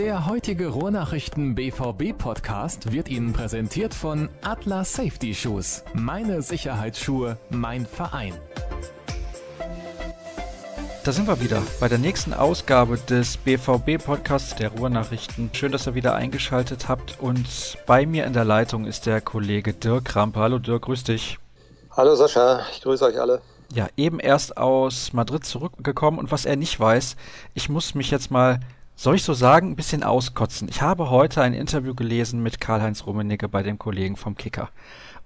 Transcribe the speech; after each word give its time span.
Der 0.00 0.24
heutige 0.24 0.68
Ruhrnachrichten 0.68 1.54
BVB 1.54 2.16
Podcast 2.16 2.90
wird 2.90 3.10
Ihnen 3.10 3.34
präsentiert 3.34 3.92
von 3.92 4.30
Atlas 4.40 4.94
Safety 4.94 5.34
Shoes. 5.34 5.84
Meine 5.92 6.40
Sicherheitsschuhe, 6.40 7.36
mein 7.50 7.84
Verein. 7.84 8.32
Da 11.04 11.12
sind 11.12 11.28
wir 11.28 11.42
wieder 11.42 11.62
bei 11.80 11.88
der 11.88 11.98
nächsten 11.98 12.32
Ausgabe 12.32 12.96
des 12.96 13.36
BVB 13.36 14.02
Podcasts 14.02 14.56
der 14.56 14.70
Ruhrnachrichten. 14.70 15.50
Schön, 15.52 15.70
dass 15.70 15.86
ihr 15.86 15.94
wieder 15.94 16.14
eingeschaltet 16.14 16.88
habt 16.88 17.20
und 17.20 17.76
bei 17.84 18.06
mir 18.06 18.24
in 18.24 18.32
der 18.32 18.46
Leitung 18.46 18.86
ist 18.86 19.04
der 19.04 19.20
Kollege 19.20 19.74
Dirk 19.74 20.06
Krampe. 20.06 20.40
Hallo 20.40 20.58
Dirk, 20.58 20.84
grüß 20.84 21.04
dich. 21.04 21.38
Hallo 21.94 22.14
Sascha, 22.14 22.62
ich 22.72 22.80
grüße 22.80 23.04
euch 23.04 23.20
alle. 23.20 23.42
Ja, 23.74 23.86
eben 23.98 24.18
erst 24.18 24.56
aus 24.56 25.12
Madrid 25.12 25.44
zurückgekommen 25.44 26.18
und 26.18 26.32
was 26.32 26.46
er 26.46 26.56
nicht 26.56 26.80
weiß, 26.80 27.16
ich 27.52 27.68
muss 27.68 27.94
mich 27.94 28.10
jetzt 28.10 28.30
mal 28.30 28.60
soll 29.00 29.14
ich 29.14 29.22
so 29.22 29.32
sagen, 29.32 29.70
ein 29.70 29.76
bisschen 29.76 30.02
auskotzen. 30.02 30.68
Ich 30.68 30.82
habe 30.82 31.08
heute 31.08 31.40
ein 31.40 31.54
Interview 31.54 31.94
gelesen 31.94 32.42
mit 32.42 32.60
Karl-Heinz 32.60 33.06
Rummenigge 33.06 33.48
bei 33.48 33.62
dem 33.62 33.78
Kollegen 33.78 34.14
vom 34.14 34.36
Kicker. 34.36 34.68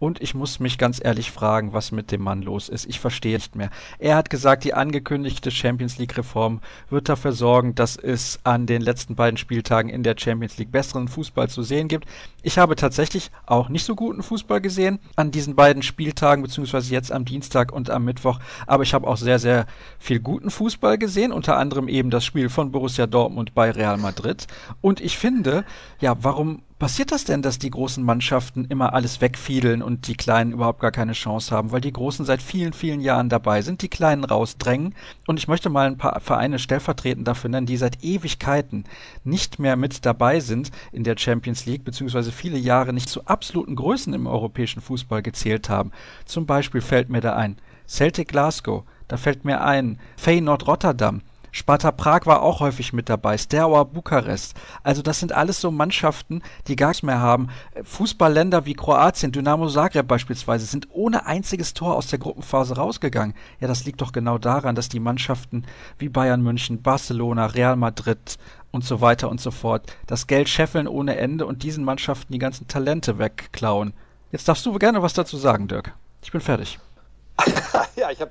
Und 0.05 0.21
ich 0.21 0.35
muss 0.35 0.61
mich 0.61 0.77
ganz 0.77 1.01
ehrlich 1.03 1.31
fragen, 1.31 1.73
was 1.73 1.91
mit 1.91 2.13
dem 2.13 2.21
Mann 2.21 2.43
los 2.43 2.69
ist. 2.69 2.85
Ich 2.85 3.01
verstehe 3.01 3.39
nicht 3.39 3.57
mehr. 3.57 3.71
Er 3.99 4.17
hat 4.17 4.29
gesagt, 4.29 4.65
die 4.65 4.75
angekündigte 4.75 5.51
Champions 5.51 5.97
League-Reform 5.97 6.61
wird 6.91 7.09
dafür 7.09 7.33
sorgen, 7.33 7.75
dass 7.75 7.97
es 7.97 8.39
an 8.45 8.67
den 8.67 8.83
letzten 8.83 9.15
beiden 9.15 9.39
Spieltagen 9.39 9.89
in 9.89 10.03
der 10.03 10.15
Champions 10.19 10.59
League 10.59 10.71
besseren 10.71 11.09
Fußball 11.09 11.49
zu 11.49 11.63
sehen 11.63 11.89
gibt. 11.89 12.07
Ich 12.43 12.59
habe 12.59 12.77
tatsächlich 12.77 13.31
auch 13.47 13.71
nicht 13.71 13.87
so 13.87 13.95
guten 13.95 14.23
Fußball 14.23 14.61
gesehen 14.61 14.99
an 15.17 15.31
diesen 15.31 15.57
beiden 15.57 15.83
Spieltagen, 15.83 16.43
beziehungsweise 16.43 16.93
jetzt 16.93 17.11
am 17.11 17.25
Dienstag 17.25 17.73
und 17.73 17.89
am 17.89 18.05
Mittwoch. 18.05 18.41
Aber 18.67 18.83
ich 18.83 18.93
habe 18.93 19.07
auch 19.07 19.17
sehr, 19.17 19.39
sehr 19.39 19.65
viel 19.99 20.21
guten 20.21 20.51
Fußball 20.51 20.99
gesehen, 20.99 21.33
unter 21.33 21.57
anderem 21.57 21.89
eben 21.89 22.11
das 22.11 22.27
Spiel 22.27 22.51
von 22.51 22.73
Borussia 22.73 23.07
Dortmund 23.07 23.55
bei 23.55 23.71
Real 23.71 23.97
Madrid. 23.97 24.49
Und 24.83 25.01
ich 25.01 25.17
finde, 25.17 25.65
ja, 25.99 26.15
warum 26.21 26.61
passiert 26.79 27.13
das 27.13 27.25
denn, 27.25 27.43
dass 27.43 27.59
die 27.59 27.71
großen 27.71 28.03
Mannschaften 28.03 28.65
immer 28.65 28.93
alles 28.93 29.21
wegfiedeln 29.21 29.83
und 29.83 30.09
die 30.09 30.17
Kleinen 30.17 30.53
überhaupt 30.53 30.81
gar 30.81 30.91
keine 30.91 31.13
Chance 31.13 31.55
haben? 31.55 31.73
Weil 31.73 31.81
die 31.81 31.93
Großen 31.93 32.25
seit 32.25 32.43
vielen, 32.43 32.73
vielen 32.73 33.01
Jahren 33.01 33.29
dabei 33.29 33.63
sind, 33.63 33.83
die 33.83 33.89
Kleinen 33.89 34.25
rausdrängen. 34.25 34.95
Und 35.27 35.39
ich 35.39 35.49
möchte 35.49 35.71
mal 35.71 35.87
ein 35.87 35.99
paar 35.99 36.21
Vereine 36.21 36.59
stellvertretend 36.59 37.29
dafür 37.29 37.51
nennen, 37.51 37.67
die 37.67 37.77
seit 37.77 38.03
Ewigkeiten 38.03 38.85
nicht 39.25 39.59
mehr 39.59 39.77
mit 39.77 40.05
dabei 40.05 40.41
sind 40.41 40.71
in 40.93 41.05
der 41.05 41.17
Champions 41.17 41.67
League, 41.67 41.85
beziehungsweise 41.85 42.33
viele 42.33 42.59
Jahre 42.59 42.93
nicht 42.93 43.09
zu 43.09 43.25
absoluten 43.27 43.77
Größen 43.77 44.13
im 44.13 44.27
europäischen 44.27 44.83
Fußball 44.83 45.23
gezählt 45.23 45.69
haben. 45.69 45.93
Zum 46.25 46.47
Beispiel 46.47 46.81
fällt 46.81 47.09
mir 47.09 47.21
da 47.21 47.37
ein 47.37 47.57
Celtic 47.87 48.29
Glasgow, 48.29 48.85
da 49.09 49.17
fällt 49.17 49.45
mir 49.45 49.63
ein 49.63 49.99
Feyenoord 50.17 50.67
Rotterdam, 50.67 51.23
Sparta 51.57 51.93
Prag 51.93 52.27
war 52.27 52.43
auch 52.43 52.59
häufig 52.59 52.93
mit 52.93 53.09
dabei, 53.09 53.39
Steaua 53.39 53.85
Bukarest. 53.85 54.55
Also 54.83 55.03
das 55.03 55.21
sind 55.21 55.31
alles 55.31 55.61
so 55.61 55.71
Mannschaften, 55.71 56.43
die 56.67 56.75
gar 56.75 56.89
nichts 56.89 57.05
mehr 57.05 57.21
haben. 57.21 57.49
Fußballländer 57.85 58.67
wie 58.67 58.75
Kroatien, 58.75 59.31
Dynamo 59.31 59.69
Zagreb 59.69 60.09
beispielsweise, 60.09 60.67
sind 60.67 60.89
ohne 60.91 61.27
einziges 61.27 61.73
Tor 61.73 61.95
aus 61.95 62.09
der 62.09 62.19
Gruppenphase 62.19 62.75
rausgegangen. 62.75 63.37
Ja, 63.61 63.69
das 63.69 63.85
liegt 63.85 64.01
doch 64.01 64.11
genau 64.11 64.37
daran, 64.37 64.75
dass 64.75 64.89
die 64.89 64.99
Mannschaften 64.99 65.65
wie 65.97 66.09
Bayern 66.09 66.43
München, 66.43 66.83
Barcelona, 66.83 67.47
Real 67.47 67.77
Madrid 67.77 68.37
und 68.73 68.85
so 68.85 69.01
weiter 69.01 69.31
und 69.31 69.41
so 69.41 69.53
fort 69.53 69.87
das 70.09 70.27
Geld 70.27 70.49
scheffeln 70.49 70.89
ohne 70.89 71.19
Ende 71.19 71.47
und 71.47 71.63
diesen 71.63 71.85
Mannschaften 71.85 72.33
die 72.33 72.41
ganzen 72.41 72.67
Talente 72.67 73.21
wegklauen. 73.21 73.93
Jetzt 74.33 74.49
darfst 74.49 74.67
du 74.67 74.77
gerne 74.77 75.03
was 75.03 75.15
dazu 75.15 75.37
sagen, 75.37 75.69
Dirk. 75.69 75.95
Ich 76.21 76.33
bin 76.33 76.41
fertig. 76.41 76.81
ja, 77.97 78.11
ich 78.11 78.21
habe 78.21 78.31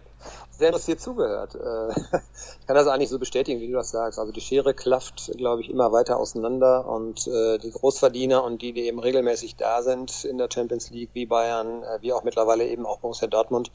sehr 0.52 0.68
interessiert 0.68 1.02
zugehört. 1.02 1.56
Äh, 1.56 1.90
ich 2.60 2.68
kann 2.68 2.76
das 2.76 2.88
eigentlich 2.88 3.10
so 3.10 3.20
bestätigen, 3.20 3.60
wie 3.60 3.68
du 3.68 3.74
das 3.74 3.92
sagst. 3.92 4.20
Also 4.20 4.32
die 4.32 4.42
Schere 4.42 4.74
klafft, 4.74 5.32
glaube 5.38 5.62
ich, 5.62 5.70
immer 5.70 5.92
weiter 5.92 6.18
auseinander 6.18 6.88
und 6.88 7.28
äh, 7.28 7.58
die 7.58 7.72
Großverdiener 7.72 8.44
und 8.44 8.62
die, 8.62 8.74
die 8.74 8.88
eben 8.88 9.00
regelmäßig 9.00 9.56
da 9.56 9.82
sind 9.82 10.26
in 10.26 10.38
der 10.38 10.50
Champions 10.54 10.90
League, 10.90 11.10
wie 11.14 11.26
Bayern, 11.26 11.84
äh, 11.84 12.00
wie 12.02 12.14
auch 12.14 12.24
mittlerweile 12.24 12.68
eben 12.68 12.86
auch 12.86 13.00
Borussia 13.00 13.28
Dortmund, 13.28 13.72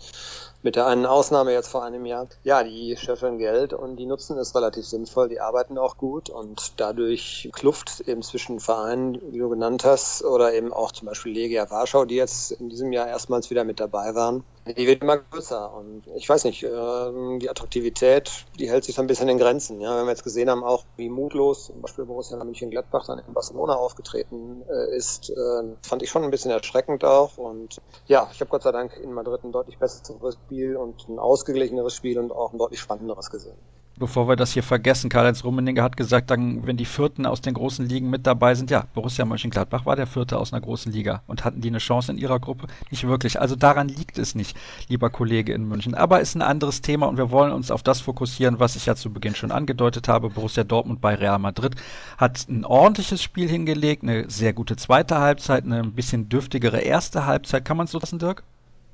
mit 0.63 0.77
der 0.77 0.87
einen 0.87 1.07
Ausnahme 1.07 1.53
jetzt 1.53 1.69
vor 1.69 1.85
einem 1.85 2.05
Jahr. 2.05 2.29
Ja, 2.43 2.65
die 2.65 2.97
scheffeln 2.97 3.39
Geld 3.39 3.73
und 3.73 3.97
die 3.97 4.07
nutzen 4.07 4.39
es 4.39 4.55
relativ 4.55 4.87
sinnvoll, 4.87 5.29
die 5.29 5.41
arbeiten 5.41 5.79
auch 5.79 5.97
gut 5.97 6.31
und 6.31 6.73
dadurch 6.77 7.49
Kluft 7.53 8.01
eben 8.07 8.23
zwischen 8.23 8.61
Vereinen, 8.61 9.21
wie 9.33 9.39
du 9.39 9.49
genannt 9.49 9.85
hast, 9.85 10.25
oder 10.25 10.53
eben 10.55 10.73
auch 10.73 10.93
zum 10.93 11.07
Beispiel 11.07 11.33
Legia 11.33 11.71
Warschau, 11.71 12.05
die 12.05 12.17
jetzt 12.17 12.53
in 12.53 12.69
diesem 12.69 12.93
Jahr 12.93 13.07
erstmals 13.07 13.51
wieder 13.51 13.65
mit 13.65 13.81
dabei 13.81 14.15
waren, 14.15 14.45
die 14.77 14.87
wird 14.87 15.03
immer 15.03 15.19
größer 15.19 15.73
und 15.73 16.03
ich 16.15 16.29
weiß 16.29 16.45
nicht, 16.45 16.63
ähm, 16.63 17.39
die 17.39 17.49
Attraktivität, 17.49 18.31
die 18.59 18.69
hält 18.69 18.85
sich 18.85 18.95
so 18.95 19.01
ein 19.01 19.07
bisschen 19.07 19.29
in 19.29 19.39
Grenzen. 19.39 19.81
Ja, 19.81 19.97
wenn 19.97 20.05
wir 20.05 20.11
jetzt 20.11 20.25
gesehen 20.25 20.51
haben, 20.51 20.65
auch 20.65 20.85
wie 20.97 21.09
mutlos 21.09 21.67
zum 21.67 21.81
Beispiel 21.81 22.05
Borussia 22.05 22.37
Mönchengladbach 22.37 23.07
dann 23.07 23.19
in 23.21 23.33
Barcelona 23.33 23.75
aufgetreten 23.75 24.63
äh, 24.69 24.97
ist, 24.97 25.31
äh, 25.31 25.63
fand 25.83 26.03
ich 26.03 26.11
schon 26.11 26.25
ein 26.25 26.31
bisschen 26.31 26.51
erschreckend 26.51 27.05
auch 27.05 27.39
und 27.39 27.81
ja, 28.07 28.29
ich 28.33 28.41
habe 28.41 28.51
Gott 28.51 28.63
sei 28.63 28.73
Dank 28.73 28.97
in 28.97 29.13
Madrid 29.13 29.45
ein 29.45 29.53
deutlich 29.53 29.79
besseres 29.79 30.37
Spiel 30.49 30.77
und 30.77 31.07
ein 31.11 31.19
ausgeglicheneres 31.19 31.95
Spiel 31.95 32.19
und 32.19 32.33
auch 32.33 32.55
ein 32.55 32.59
deutlich 32.59 32.81
spannenderes 32.81 33.29
gesehen 33.29 33.59
bevor 33.99 34.29
wir 34.29 34.37
das 34.37 34.53
hier 34.53 34.63
vergessen, 34.63 35.11
Karl-Heinz 35.11 35.45
Rummenigge 35.45 35.83
hat 35.83 35.97
gesagt, 35.97 36.31
dann, 36.31 36.67
wenn 36.67 36.77
die 36.77 36.85
Vierten 36.85 37.27
aus 37.27 37.41
den 37.41 37.55
großen 37.55 37.87
Ligen 37.87 38.11
mit 38.11 38.27
dabei 38.27 38.55
sind, 38.55 38.71
ja, 38.71 38.85
Borussia 38.95 39.25
Mönchengladbach 39.25 39.87
war 39.87 39.97
der 39.97 40.07
Vierte 40.07 40.39
aus 40.39 40.53
einer 40.53 40.61
großen 40.61 40.93
Liga 40.93 41.23
und 41.27 41.45
hatten 41.45 41.61
die 41.61 41.69
eine 41.69 41.79
Chance 41.79 42.13
in 42.13 42.19
ihrer 42.19 42.39
Gruppe? 42.39 42.67
Nicht 42.91 43.07
wirklich. 43.07 43.41
Also 43.41 43.57
daran 43.57 43.89
liegt 43.89 44.19
es 44.19 44.35
nicht, 44.35 44.57
lieber 44.89 45.11
Kollege 45.11 45.53
in 45.53 45.67
München. 45.69 45.95
Aber 45.95 46.21
ist 46.21 46.35
ein 46.35 46.43
anderes 46.43 46.81
Thema 46.81 47.07
und 47.07 47.17
wir 47.17 47.31
wollen 47.31 47.53
uns 47.53 47.71
auf 47.71 47.83
das 47.83 48.01
fokussieren, 48.01 48.61
was 48.61 48.77
ich 48.77 48.87
ja 48.87 48.95
zu 48.95 49.13
Beginn 49.13 49.35
schon 49.35 49.51
angedeutet 49.51 50.09
habe. 50.09 50.31
Borussia 50.31 50.65
Dortmund 50.65 51.01
bei 51.01 51.15
Real 51.15 51.39
Madrid 51.39 51.75
hat 52.17 52.47
ein 52.49 52.65
ordentliches 52.65 53.23
Spiel 53.23 53.49
hingelegt, 53.49 54.03
eine 54.03 54.31
sehr 54.31 54.53
gute 54.53 54.77
zweite 54.77 55.19
Halbzeit, 55.19 55.65
eine 55.65 55.81
ein 55.81 55.93
bisschen 55.93 56.29
dürftigere 56.29 56.81
erste 56.81 57.27
Halbzeit. 57.27 57.65
Kann 57.65 57.77
man 57.77 57.87
so 57.87 57.99
lassen, 57.99 58.19
Dirk? 58.19 58.45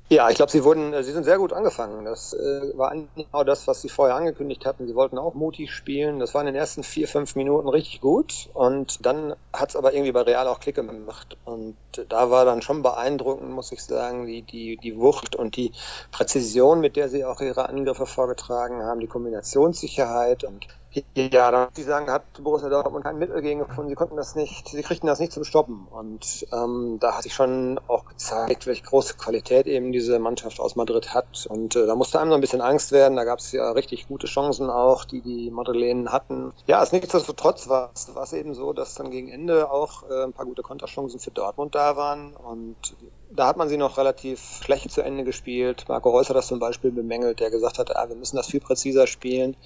Ja, 0.07 0.29
ich 0.29 0.35
glaube, 0.35 0.51
sie 0.51 0.63
wurden, 0.63 0.93
äh, 0.93 1.03
sie 1.03 1.11
sind 1.11 1.23
sehr 1.23 1.39
gut 1.39 1.51
angefangen. 1.51 2.05
Das 2.05 2.31
äh, 2.33 2.77
war 2.77 2.93
genau 3.15 3.43
das, 3.43 3.67
was 3.67 3.81
sie 3.81 3.89
vorher 3.89 4.15
angekündigt 4.15 4.63
hatten. 4.63 4.85
Sie 4.85 4.93
wollten 4.93 5.17
auch 5.17 5.33
mutig 5.33 5.71
spielen. 5.71 6.19
Das 6.19 6.35
war 6.35 6.41
in 6.41 6.45
den 6.45 6.55
ersten 6.55 6.83
vier, 6.83 7.07
fünf 7.07 7.35
Minuten 7.35 7.67
richtig 7.67 8.01
gut. 8.01 8.47
Und 8.53 9.03
dann 9.03 9.35
hat 9.51 9.69
es 9.69 9.75
aber 9.75 9.93
irgendwie 9.93 10.11
bei 10.11 10.21
Real 10.21 10.47
auch 10.47 10.59
Klick 10.59 10.75
gemacht. 10.75 11.37
Und 11.43 11.77
da 12.09 12.29
war 12.29 12.45
dann 12.45 12.61
schon 12.61 12.83
beeindruckend, 12.83 13.49
muss 13.49 13.71
ich 13.71 13.83
sagen, 13.83 14.27
die, 14.27 14.43
die, 14.43 14.77
die 14.77 14.95
Wucht 14.95 15.35
und 15.35 15.55
die 15.55 15.71
Präzision, 16.11 16.81
mit 16.81 16.97
der 16.97 17.09
sie 17.09 17.25
auch 17.25 17.41
ihre 17.41 17.67
Angriffe 17.67 18.05
vorgetragen 18.05 18.83
haben, 18.83 18.99
die 18.99 19.07
Kombinationssicherheit 19.07 20.43
und 20.43 20.67
ja, 21.15 21.51
da 21.51 21.65
muss 21.65 21.77
ich 21.77 21.85
sagen, 21.85 22.09
hat 22.09 22.23
Borussia 22.41 22.69
Dortmund 22.69 23.03
kein 23.03 23.17
Mittel 23.17 23.41
gegen 23.41 23.59
gefunden. 23.59 23.89
Sie 23.89 23.95
konnten 23.95 24.15
das 24.15 24.35
nicht, 24.35 24.69
sie 24.69 24.81
kriegten 24.81 25.07
das 25.07 25.19
nicht 25.19 25.31
zum 25.31 25.43
Stoppen. 25.43 25.87
Und 25.89 26.45
ähm, 26.53 26.97
da 26.99 27.15
hat 27.15 27.23
sich 27.23 27.33
schon 27.33 27.79
auch 27.87 28.05
gezeigt, 28.05 28.67
welche 28.67 28.83
große 28.83 29.15
Qualität 29.15 29.67
eben 29.67 29.91
diese 29.91 30.19
Mannschaft 30.19 30.59
aus 30.59 30.75
Madrid 30.75 31.13
hat. 31.13 31.47
Und 31.49 31.75
äh, 31.75 31.85
da 31.85 31.95
musste 31.95 32.19
einem 32.19 32.31
so 32.31 32.35
ein 32.35 32.41
bisschen 32.41 32.61
Angst 32.61 32.91
werden. 32.91 33.17
Da 33.17 33.23
gab 33.23 33.39
es 33.39 33.51
ja 33.51 33.71
richtig 33.71 34.07
gute 34.07 34.27
Chancen 34.27 34.69
auch, 34.69 35.05
die 35.05 35.21
die 35.21 35.51
Madrilenen 35.51 36.11
hatten. 36.11 36.53
Ja, 36.67 36.81
es 36.81 36.91
nichtsdestotrotz 36.91 37.67
war 37.67 37.91
es 37.93 38.33
eben 38.33 38.53
so, 38.53 38.73
dass 38.73 38.95
dann 38.95 39.11
gegen 39.11 39.29
Ende 39.29 39.69
auch 39.69 40.09
äh, 40.09 40.23
ein 40.23 40.33
paar 40.33 40.45
gute 40.45 40.61
Konterchancen 40.61 41.19
für 41.19 41.31
Dortmund 41.31 41.75
da 41.75 41.95
waren. 41.95 42.35
Und 42.35 42.95
da 43.31 43.47
hat 43.47 43.57
man 43.57 43.69
sie 43.69 43.77
noch 43.77 43.97
relativ 43.97 44.39
schlecht 44.63 44.91
zu 44.91 45.01
Ende 45.01 45.23
gespielt. 45.23 45.85
Marco 45.87 46.09
Reus 46.09 46.29
hat 46.29 46.35
das 46.35 46.47
zum 46.47 46.59
Beispiel 46.59 46.91
bemängelt, 46.91 47.39
der 47.39 47.49
gesagt 47.49 47.79
hat, 47.79 47.95
ah, 47.95 48.07
wir 48.07 48.15
müssen 48.15 48.37
das 48.37 48.47
viel 48.47 48.61
präziser 48.61 49.07
spielen. 49.07 49.57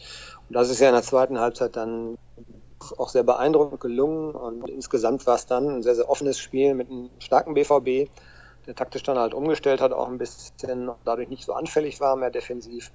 Und 0.50 0.56
das 0.56 0.70
ist 0.70 0.80
ja 0.80 0.90
in 0.90 0.96
der 0.96 1.04
zweiten 1.04 1.40
Halbzeit 1.40 1.76
dann 1.76 2.18
auch 2.98 3.10
sehr 3.10 3.24
beeindruckend 3.24 3.80
gelungen. 3.80 4.34
Und 4.34 4.70
insgesamt 4.70 5.26
war 5.28 5.36
es 5.36 5.46
dann 5.46 5.68
ein 5.70 5.84
sehr, 5.84 5.96
sehr 5.96 6.10
offenes 6.10 6.40
Spiel 6.40 6.74
mit 6.74 6.90
einem 6.90 7.12
starken 7.20 7.54
BVB, 7.54 8.10
der 8.66 8.76
taktisch 8.76 9.04
dann 9.04 9.20
halt 9.20 9.34
umgestellt 9.34 9.80
hat, 9.80 9.94
auch 9.94 10.08
ein 10.08 10.18
bisschen 10.18 10.92
dadurch 11.06 11.30
nicht 11.30 11.46
so 11.46 11.54
anfällig 11.54 12.02
war, 12.02 12.16
mehr 12.16 12.32
defensiv. 12.32 12.92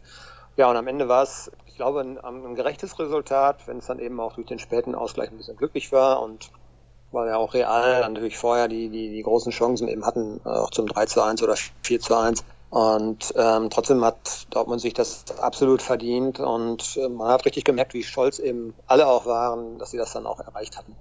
Ja, 0.57 0.71
und 0.71 0.77
am 0.77 0.87
Ende 0.87 1.09
war 1.09 1.23
es, 1.23 1.51
ich 1.67 1.77
glaube, 1.77 2.01
ein, 2.01 2.19
ein 2.19 2.55
gerechtes 2.55 2.99
Resultat, 2.99 3.67
wenn 3.67 3.79
es 3.79 3.87
dann 3.87 3.99
eben 3.99 4.21
auch 4.21 4.35
durch 4.35 4.47
den 4.47 4.59
späten 4.59 4.95
Ausgleich 4.95 5.31
ein 5.31 5.37
bisschen 5.37 5.57
glücklich 5.57 5.91
war 5.91 6.23
und 6.23 6.51
weil 7.11 7.29
ja 7.29 7.37
auch 7.37 7.55
Real 7.55 8.01
natürlich 8.01 8.37
vorher 8.37 8.67
die, 8.69 8.89
die, 8.89 9.11
die 9.11 9.23
großen 9.23 9.53
Chancen 9.53 9.89
eben 9.89 10.05
hatten, 10.05 10.41
äh, 10.45 10.49
auch 10.49 10.71
zum 10.71 10.87
3 10.87 11.07
zu 11.07 11.23
1 11.23 11.43
oder 11.43 11.55
4 11.83 12.01
zu 12.01 12.17
1. 12.17 12.45
Und 12.75 13.33
ähm, 13.37 13.71
trotzdem 13.71 14.05
hat 14.05 14.49
Dortmund 14.51 14.81
sich 14.81 14.95
das 14.95 15.27
absolut 15.39 15.81
verdient 15.81 16.41
und 16.41 16.99
äh, 17.01 17.09
man 17.09 17.29
hat 17.29 17.45
richtig 17.45 17.63
gemerkt, 17.63 17.95
wie 17.95 18.03
stolz 18.03 18.41
eben 18.41 18.75
alle 18.89 19.07
auch 19.07 19.27
waren, 19.27 19.79
dass 19.79 19.93
sie 19.93 19.97
das 19.97 20.13
dann 20.13 20.27
auch 20.27 20.41
erreicht 20.41 20.77
hatten. 20.77 20.97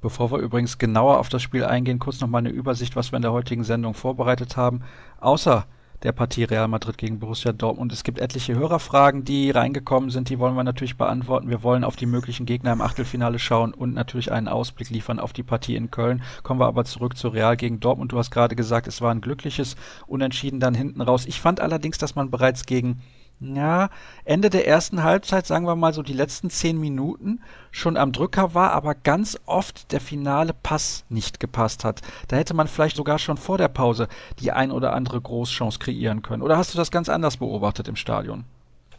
Bevor 0.00 0.30
wir 0.30 0.38
übrigens 0.38 0.78
genauer 0.78 1.18
auf 1.18 1.28
das 1.28 1.42
Spiel 1.42 1.64
eingehen, 1.64 1.98
kurz 1.98 2.20
nochmal 2.20 2.38
eine 2.38 2.50
Übersicht, 2.50 2.94
was 2.94 3.10
wir 3.10 3.16
in 3.16 3.22
der 3.22 3.32
heutigen 3.32 3.64
Sendung 3.64 3.94
vorbereitet 3.94 4.56
haben. 4.56 4.84
Außer 5.20 5.66
der 6.02 6.12
Partie 6.12 6.44
Real 6.44 6.68
Madrid 6.68 6.98
gegen 6.98 7.18
Borussia 7.18 7.52
Dortmund. 7.52 7.92
Es 7.92 8.04
gibt 8.04 8.18
etliche 8.18 8.54
Hörerfragen, 8.54 9.24
die 9.24 9.50
reingekommen 9.50 10.10
sind, 10.10 10.28
die 10.28 10.38
wollen 10.38 10.54
wir 10.54 10.64
natürlich 10.64 10.96
beantworten. 10.96 11.48
Wir 11.48 11.62
wollen 11.62 11.84
auf 11.84 11.96
die 11.96 12.06
möglichen 12.06 12.46
Gegner 12.46 12.72
im 12.72 12.80
Achtelfinale 12.80 13.38
schauen 13.38 13.72
und 13.72 13.94
natürlich 13.94 14.32
einen 14.32 14.48
Ausblick 14.48 14.90
liefern 14.90 15.18
auf 15.18 15.32
die 15.32 15.42
Partie 15.42 15.76
in 15.76 15.90
Köln. 15.90 16.22
Kommen 16.42 16.60
wir 16.60 16.66
aber 16.66 16.84
zurück 16.84 17.16
zu 17.16 17.28
Real 17.28 17.56
gegen 17.56 17.80
Dortmund. 17.80 18.12
Du 18.12 18.18
hast 18.18 18.30
gerade 18.30 18.56
gesagt, 18.56 18.86
es 18.86 19.00
war 19.00 19.12
ein 19.12 19.20
glückliches 19.20 19.76
Unentschieden 20.06 20.60
dann 20.60 20.74
hinten 20.74 21.00
raus. 21.00 21.26
Ich 21.26 21.40
fand 21.40 21.60
allerdings, 21.60 21.98
dass 21.98 22.14
man 22.14 22.30
bereits 22.30 22.66
gegen 22.66 23.00
ja, 23.44 23.90
Ende 24.24 24.50
der 24.50 24.66
ersten 24.66 25.02
Halbzeit, 25.02 25.46
sagen 25.46 25.66
wir 25.66 25.76
mal 25.76 25.92
so 25.92 26.02
die 26.02 26.12
letzten 26.12 26.50
zehn 26.50 26.78
Minuten, 26.78 27.40
schon 27.70 27.96
am 27.96 28.12
Drücker 28.12 28.54
war, 28.54 28.72
aber 28.72 28.94
ganz 28.94 29.38
oft 29.46 29.92
der 29.92 30.00
finale 30.00 30.54
Pass 30.54 31.04
nicht 31.08 31.40
gepasst 31.40 31.84
hat. 31.84 32.00
Da 32.28 32.36
hätte 32.36 32.54
man 32.54 32.68
vielleicht 32.68 32.96
sogar 32.96 33.18
schon 33.18 33.36
vor 33.36 33.58
der 33.58 33.68
Pause 33.68 34.08
die 34.38 34.52
ein 34.52 34.70
oder 34.70 34.92
andere 34.94 35.20
Großchance 35.20 35.78
kreieren 35.78 36.22
können. 36.22 36.42
Oder 36.42 36.56
hast 36.56 36.72
du 36.72 36.78
das 36.78 36.90
ganz 36.90 37.08
anders 37.08 37.36
beobachtet 37.36 37.88
im 37.88 37.96
Stadion? 37.96 38.44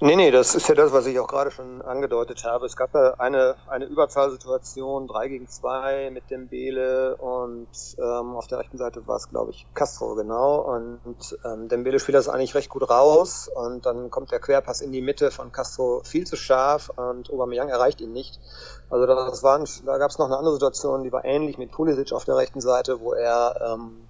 Nee, 0.02 0.18
nee, 0.18 0.30
das 0.30 0.56
ist 0.56 0.68
ja 0.68 0.76
das, 0.76 0.92
was 0.92 1.06
ich 1.06 1.18
auch 1.20 1.28
gerade 1.28 1.52
schon 1.52 1.82
angedeutet 1.82 2.44
habe. 2.44 2.66
Es 2.66 2.76
gab 2.76 2.94
ja 2.94 3.14
eine, 3.14 3.56
eine 3.66 3.86
Überzahlsituation, 3.86 5.08
3 5.08 5.30
gegen 5.30 5.48
2 5.48 6.10
mit 6.12 6.30
dem 6.30 6.50
Bele 6.50 7.16
und 7.16 7.70
ähm, 7.98 8.36
auf 8.36 8.48
der 8.48 8.60
rechten 8.60 8.78
Seite 8.78 9.08
war 9.08 9.16
es, 9.16 9.30
glaube 9.30 9.52
ich, 9.52 9.66
Castro, 9.74 10.16
genau. 10.16 10.58
Und 10.60 11.00
ähm, 11.46 11.70
Dembele 11.70 12.00
spielt 12.00 12.18
das 12.18 12.28
eigentlich 12.28 12.56
recht 12.56 12.70
gut 12.70 12.90
raus 12.90 13.50
und 13.54 13.86
dann 13.86 14.10
kommt 14.10 14.32
der 14.32 14.40
Querpass 14.40 14.82
in 14.82 14.92
die 14.92 15.02
Mitte 15.02 15.32
von 15.32 15.54
Castro 15.54 16.02
viel 16.04 16.28
zu 16.28 16.36
scharf 16.36 16.90
und 16.90 17.32
Aubameyang 17.32 17.70
erreicht 17.70 18.02
ihn 18.02 18.12
nicht. 18.12 18.42
Also 18.90 19.06
das 19.06 19.44
waren, 19.44 19.66
da 19.86 19.98
gab 19.98 20.12
es 20.12 20.18
noch 20.18 20.26
eine 20.26 20.38
andere 20.38 20.56
Situation, 20.56 21.04
die 21.04 21.12
war 21.14 21.24
ähnlich 21.24 21.58
mit 21.58 21.72
Pulisic 21.72 22.12
auf 22.12 22.26
der 22.26 22.36
rechten 22.36 22.60
Seite, 22.60 23.00
wo 23.00 23.14
er 23.14 23.56
ähm, 23.62 24.10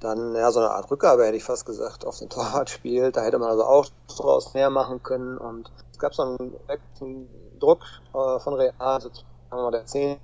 dann 0.00 0.34
ja 0.34 0.50
so 0.50 0.60
eine 0.60 0.70
Art 0.70 0.90
Rückgabe, 0.90 1.24
hätte 1.24 1.36
ich 1.36 1.44
fast 1.44 1.66
gesagt, 1.66 2.04
auf 2.04 2.18
den 2.18 2.28
Torwart 2.30 2.70
spielt. 2.70 3.16
Da 3.16 3.22
hätte 3.22 3.38
man 3.38 3.50
also 3.50 3.64
auch 3.64 3.86
draus 4.08 4.54
mehr 4.54 4.70
machen 4.70 5.02
können. 5.02 5.38
Und 5.38 5.70
es 5.92 5.98
gab 5.98 6.14
so 6.14 6.22
einen, 6.22 6.56
einen 7.00 7.28
Druck 7.58 7.82
äh, 8.12 8.38
von 8.40 8.54
Real, 8.54 8.72
also 8.78 9.10
sagen 9.50 9.62
wir 9.62 9.70
der 9.70 9.86
10. 9.86 10.18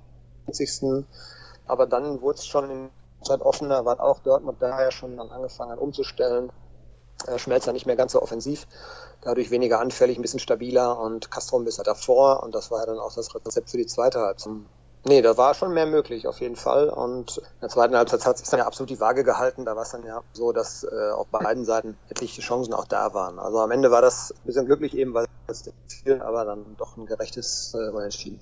Aber 1.65 1.87
dann 1.87 2.21
wurde 2.21 2.39
es 2.39 2.45
schon 2.45 2.69
in 2.69 2.89
der 3.19 3.25
Zeit 3.25 3.41
offener, 3.41 3.85
war 3.85 3.99
auch 4.01 4.19
Dortmund 4.19 4.61
daher 4.61 4.91
schon 4.91 5.17
dann 5.17 5.29
angefangen 5.29 5.77
umzustellen. 5.77 6.51
Äh, 7.27 7.37
Schmelzer 7.37 7.71
nicht 7.73 7.85
mehr 7.85 7.95
ganz 7.95 8.13
so 8.13 8.21
offensiv, 8.21 8.67
dadurch 9.21 9.51
weniger 9.51 9.79
anfällig, 9.79 10.17
ein 10.17 10.21
bisschen 10.21 10.39
stabiler 10.39 10.99
und 10.99 11.31
Castro 11.31 11.57
ein 11.57 11.65
bisschen 11.65 11.83
davor. 11.83 12.43
Und 12.43 12.55
das 12.55 12.71
war 12.71 12.79
ja 12.79 12.85
dann 12.87 12.99
auch 12.99 13.13
das 13.13 13.33
Rezept 13.33 13.69
für 13.69 13.77
die 13.77 13.85
zweite 13.85 14.19
Halbzeit. 14.19 14.53
Nee, 15.03 15.23
da 15.23 15.35
war 15.35 15.55
schon 15.55 15.73
mehr 15.73 15.87
möglich, 15.87 16.27
auf 16.27 16.39
jeden 16.41 16.55
Fall. 16.55 16.89
Und 16.89 17.37
in 17.37 17.61
der 17.61 17.69
zweiten 17.69 17.95
Halbzeit 17.95 18.23
hat 18.25 18.37
sich 18.37 18.47
dann 18.49 18.59
ja 18.59 18.67
absolut 18.67 18.91
die 18.91 18.99
Waage 18.99 19.23
gehalten. 19.23 19.65
Da 19.65 19.75
war 19.75 19.81
es 19.81 19.91
dann 19.91 20.05
ja 20.05 20.21
so, 20.33 20.51
dass 20.51 20.83
äh, 20.83 21.11
auf 21.11 21.27
beiden 21.27 21.65
Seiten 21.65 21.97
etliche 22.09 22.41
Chancen 22.41 22.73
auch 22.73 22.85
da 22.85 23.13
waren. 23.15 23.39
Also 23.39 23.59
am 23.59 23.71
Ende 23.71 23.89
war 23.89 24.01
das 24.01 24.31
ein 24.31 24.45
bisschen 24.45 24.67
glücklich 24.67 24.95
eben, 24.95 25.15
weil 25.15 25.25
es 25.47 25.69
Ziel, 25.87 26.21
aber 26.21 26.45
dann 26.45 26.75
doch 26.77 26.97
ein 26.97 27.07
gerechtes 27.07 27.73
äh, 27.73 27.89
Unentschieden. 27.89 28.39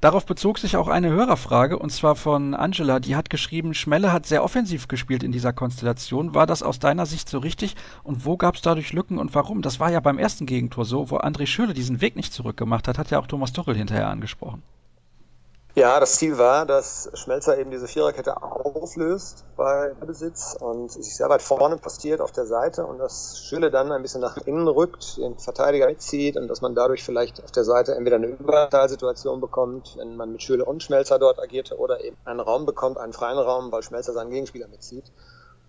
Darauf 0.00 0.26
bezog 0.26 0.58
sich 0.58 0.76
auch 0.76 0.88
eine 0.88 1.10
Hörerfrage, 1.10 1.78
und 1.78 1.90
zwar 1.90 2.16
von 2.16 2.54
Angela, 2.54 2.98
die 2.98 3.14
hat 3.14 3.30
geschrieben, 3.30 3.72
Schmelle 3.72 4.12
hat 4.12 4.26
sehr 4.26 4.42
offensiv 4.42 4.88
gespielt 4.88 5.22
in 5.22 5.30
dieser 5.30 5.52
Konstellation. 5.52 6.34
War 6.34 6.46
das 6.46 6.64
aus 6.64 6.80
deiner 6.80 7.06
Sicht 7.06 7.28
so 7.28 7.38
richtig? 7.38 7.76
Und 8.02 8.24
wo 8.24 8.36
gab 8.36 8.56
es 8.56 8.62
dadurch 8.62 8.92
Lücken 8.92 9.18
und 9.18 9.32
warum? 9.36 9.62
Das 9.62 9.78
war 9.78 9.92
ja 9.92 10.00
beim 10.00 10.18
ersten 10.18 10.44
Gegentor 10.44 10.84
so, 10.84 11.10
wo 11.10 11.18
André 11.18 11.46
Schöle 11.46 11.72
diesen 11.72 12.00
Weg 12.00 12.16
nicht 12.16 12.32
zurückgemacht 12.32 12.88
hat, 12.88 12.98
hat 12.98 13.10
ja 13.10 13.20
auch 13.20 13.28
Thomas 13.28 13.52
Tuchel 13.52 13.76
hinterher 13.76 14.08
angesprochen. 14.08 14.64
Ja, 15.74 15.98
das 16.00 16.16
Ziel 16.16 16.36
war, 16.36 16.66
dass 16.66 17.10
Schmelzer 17.14 17.56
eben 17.56 17.70
diese 17.70 17.88
Viererkette 17.88 18.42
auflöst 18.42 19.46
bei 19.56 19.94
Besitz 20.06 20.54
und 20.60 20.92
sich 20.92 21.16
sehr 21.16 21.30
weit 21.30 21.40
vorne 21.40 21.78
postiert 21.78 22.20
auf 22.20 22.30
der 22.30 22.44
Seite 22.44 22.84
und 22.84 22.98
dass 22.98 23.42
Schüle 23.42 23.70
dann 23.70 23.90
ein 23.90 24.02
bisschen 24.02 24.20
nach 24.20 24.36
innen 24.36 24.68
rückt, 24.68 25.16
den 25.16 25.38
Verteidiger 25.38 25.86
mitzieht 25.86 26.36
und 26.36 26.48
dass 26.48 26.60
man 26.60 26.74
dadurch 26.74 27.02
vielleicht 27.02 27.42
auf 27.42 27.52
der 27.52 27.64
Seite 27.64 27.94
entweder 27.94 28.16
eine 28.16 28.26
Überzahlsituation 28.26 29.40
bekommt, 29.40 29.96
wenn 29.96 30.14
man 30.14 30.32
mit 30.32 30.42
Schüle 30.42 30.66
und 30.66 30.82
Schmelzer 30.82 31.18
dort 31.18 31.40
agierte 31.40 31.78
oder 31.78 32.04
eben 32.04 32.18
einen 32.26 32.40
Raum 32.40 32.66
bekommt, 32.66 32.98
einen 32.98 33.14
freien 33.14 33.38
Raum, 33.38 33.72
weil 33.72 33.82
Schmelzer 33.82 34.12
seinen 34.12 34.30
Gegenspieler 34.30 34.68
mitzieht. 34.68 35.10